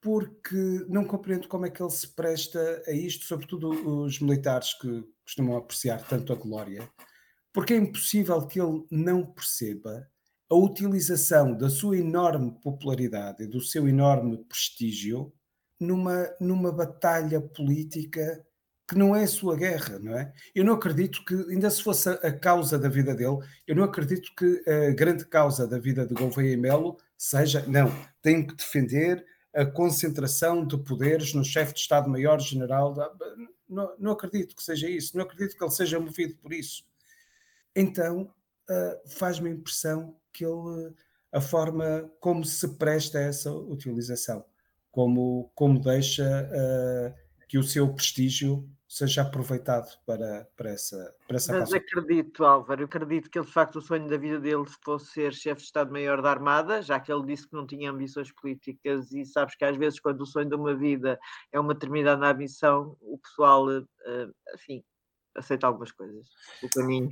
porque 0.00 0.84
não 0.88 1.04
compreendo 1.04 1.48
como 1.48 1.66
é 1.66 1.70
que 1.70 1.82
ele 1.82 1.90
se 1.90 2.08
presta 2.08 2.82
a 2.86 2.92
isto, 2.92 3.24
sobretudo 3.24 3.68
os 4.02 4.18
militares 4.20 4.74
que 4.74 5.04
costumam 5.22 5.56
apreciar 5.56 6.02
tanto 6.08 6.32
a 6.32 6.36
glória, 6.36 6.90
porque 7.52 7.74
é 7.74 7.76
impossível 7.76 8.46
que 8.46 8.60
ele 8.60 8.84
não 8.90 9.24
perceba 9.24 10.08
a 10.48 10.54
utilização 10.54 11.56
da 11.56 11.70
sua 11.70 11.96
enorme 11.96 12.52
popularidade 12.60 13.44
e 13.44 13.46
do 13.46 13.60
seu 13.60 13.88
enorme 13.88 14.38
prestígio 14.48 15.32
numa, 15.78 16.28
numa 16.40 16.72
batalha 16.72 17.40
política 17.40 18.44
que 18.90 18.98
não 18.98 19.14
é 19.14 19.22
a 19.22 19.28
sua 19.28 19.56
guerra, 19.56 20.00
não 20.00 20.18
é? 20.18 20.32
Eu 20.52 20.64
não 20.64 20.74
acredito 20.74 21.24
que, 21.24 21.34
ainda 21.48 21.70
se 21.70 21.80
fosse 21.80 22.08
a, 22.08 22.32
causa 22.32 22.76
da 22.76 22.88
vida 22.88 23.14
dele, 23.14 23.38
eu 23.64 23.76
não 23.76 23.84
acredito 23.84 24.34
que 24.36 24.64
a 24.68 24.90
grande 24.90 25.24
causa 25.24 25.64
da 25.64 25.78
vida 25.78 26.04
de 26.04 26.12
Gouveia 26.12 26.52
e 26.52 26.56
Melo 26.56 26.96
seja, 27.16 27.64
não, 27.68 27.88
tem 28.20 28.44
que 28.44 28.56
defender 28.56 29.24
a 29.54 29.64
concentração 29.64 30.66
de 30.66 30.76
poderes 30.76 31.32
no 31.34 31.44
chefe 31.44 31.72
de 31.72 31.80
Estado-Maior-General. 31.80 32.96
Não, 33.68 33.94
não 33.96 34.12
acredito 34.12 34.56
que 34.56 34.62
seja 34.62 34.90
isso, 34.90 35.16
não 35.16 35.22
acredito 35.22 35.56
que 35.56 35.62
ele 35.62 35.70
seja 35.70 36.00
movido 36.00 36.34
por 36.42 36.52
isso. 36.52 36.84
Então, 37.74 38.32
uh, 38.68 39.10
faz-me 39.10 39.50
a 39.50 39.52
impressão 39.52 40.16
que 40.32 40.44
ele, 40.44 40.94
a 41.32 41.40
forma 41.40 42.10
como 42.20 42.44
se 42.44 42.76
presta 42.76 43.18
a 43.18 43.22
essa 43.22 43.52
utilização, 43.52 44.44
como, 44.90 45.50
como 45.54 45.80
deixa 45.80 46.24
uh, 46.24 47.14
que 47.48 47.58
o 47.58 47.62
seu 47.62 47.92
prestígio 47.92 48.68
seja 48.90 49.22
aproveitado 49.22 49.88
para, 50.04 50.48
para 50.56 50.70
essa, 50.70 51.14
para 51.28 51.36
essa 51.36 51.56
Mas 51.56 51.72
acredito, 51.72 52.44
Álvaro, 52.44 52.84
acredito 52.84 53.30
que 53.30 53.38
ele, 53.38 53.46
de 53.46 53.52
facto 53.52 53.76
o 53.76 53.80
sonho 53.80 54.08
da 54.08 54.16
vida 54.16 54.40
dele 54.40 54.64
fosse 54.84 55.12
ser 55.12 55.32
chefe 55.32 55.60
de 55.60 55.66
Estado-Maior 55.66 56.20
da 56.20 56.30
Armada, 56.30 56.82
já 56.82 56.98
que 56.98 57.12
ele 57.12 57.24
disse 57.24 57.48
que 57.48 57.54
não 57.54 57.64
tinha 57.64 57.92
ambições 57.92 58.32
políticas 58.32 59.12
e 59.12 59.24
sabes 59.24 59.54
que 59.54 59.64
às 59.64 59.76
vezes 59.76 60.00
quando 60.00 60.22
o 60.22 60.26
sonho 60.26 60.48
de 60.48 60.56
uma 60.56 60.74
vida 60.74 61.20
é 61.52 61.60
uma 61.60 61.72
determinada 61.72 62.28
ambição, 62.28 62.96
o 63.00 63.16
pessoal, 63.16 63.68
uh, 63.68 64.34
enfim, 64.56 64.82
aceita 65.36 65.68
algumas 65.68 65.92
coisas, 65.92 66.26
o 66.60 66.68
caminho. 66.68 67.10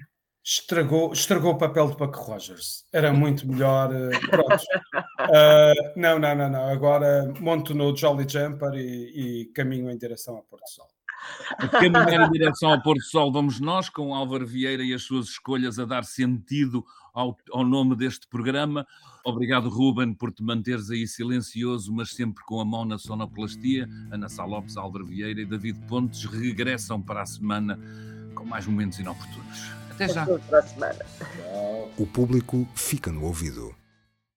Estragou, 0.50 1.12
estragou 1.12 1.52
o 1.52 1.58
papel 1.58 1.90
de 1.90 1.96
Buck 1.98 2.16
Rogers. 2.16 2.82
Era 2.90 3.12
muito 3.12 3.46
melhor. 3.46 3.90
Uh, 3.92 4.30
pronto. 4.30 4.54
Uh, 4.54 5.92
não, 5.94 6.18
não, 6.18 6.34
não, 6.34 6.48
não. 6.48 6.68
Agora 6.70 7.30
monto 7.38 7.74
no 7.74 7.94
Jolly 7.94 8.26
Jumper 8.26 8.72
e, 8.72 9.42
e 9.42 9.44
caminho 9.52 9.90
em 9.90 9.98
direção 9.98 10.38
a 10.38 10.40
Porto 10.40 10.66
Sol. 10.70 10.86
A 11.58 11.68
caminhar 11.68 12.26
em 12.26 12.30
direção 12.30 12.70
ao 12.70 12.80
Porto 12.80 13.02
Sol 13.02 13.30
vamos 13.30 13.60
nós, 13.60 13.90
com 13.90 14.14
Álvaro 14.14 14.46
Vieira 14.46 14.82
e 14.82 14.94
as 14.94 15.02
suas 15.02 15.26
escolhas 15.26 15.78
a 15.78 15.84
dar 15.84 16.04
sentido 16.04 16.82
ao, 17.12 17.36
ao 17.52 17.62
nome 17.62 17.94
deste 17.94 18.26
programa. 18.26 18.86
Obrigado, 19.26 19.68
Ruben, 19.68 20.14
por 20.14 20.32
te 20.32 20.42
manteres 20.42 20.88
aí 20.88 21.06
silencioso, 21.06 21.92
mas 21.92 22.12
sempre 22.12 22.42
com 22.46 22.58
a 22.58 22.64
mão 22.64 22.86
na 22.86 22.96
sonoplastia. 22.96 23.86
Ana 24.10 24.30
Sá 24.30 24.46
Lopes, 24.46 24.78
Álvaro 24.78 25.04
Vieira 25.04 25.42
e 25.42 25.44
David 25.44 25.78
Pontes 25.86 26.24
regressam 26.24 27.02
para 27.02 27.20
a 27.20 27.26
semana 27.26 27.78
com 28.34 28.46
mais 28.46 28.66
momentos 28.66 28.98
inoportunos. 28.98 29.77
Até 29.98 30.08
já. 30.14 30.24
Para 30.48 30.58
a 30.60 30.62
semana. 30.62 31.06
O 31.96 32.06
público 32.06 32.68
fica 32.76 33.10
no 33.10 33.24
ouvido. 33.24 33.74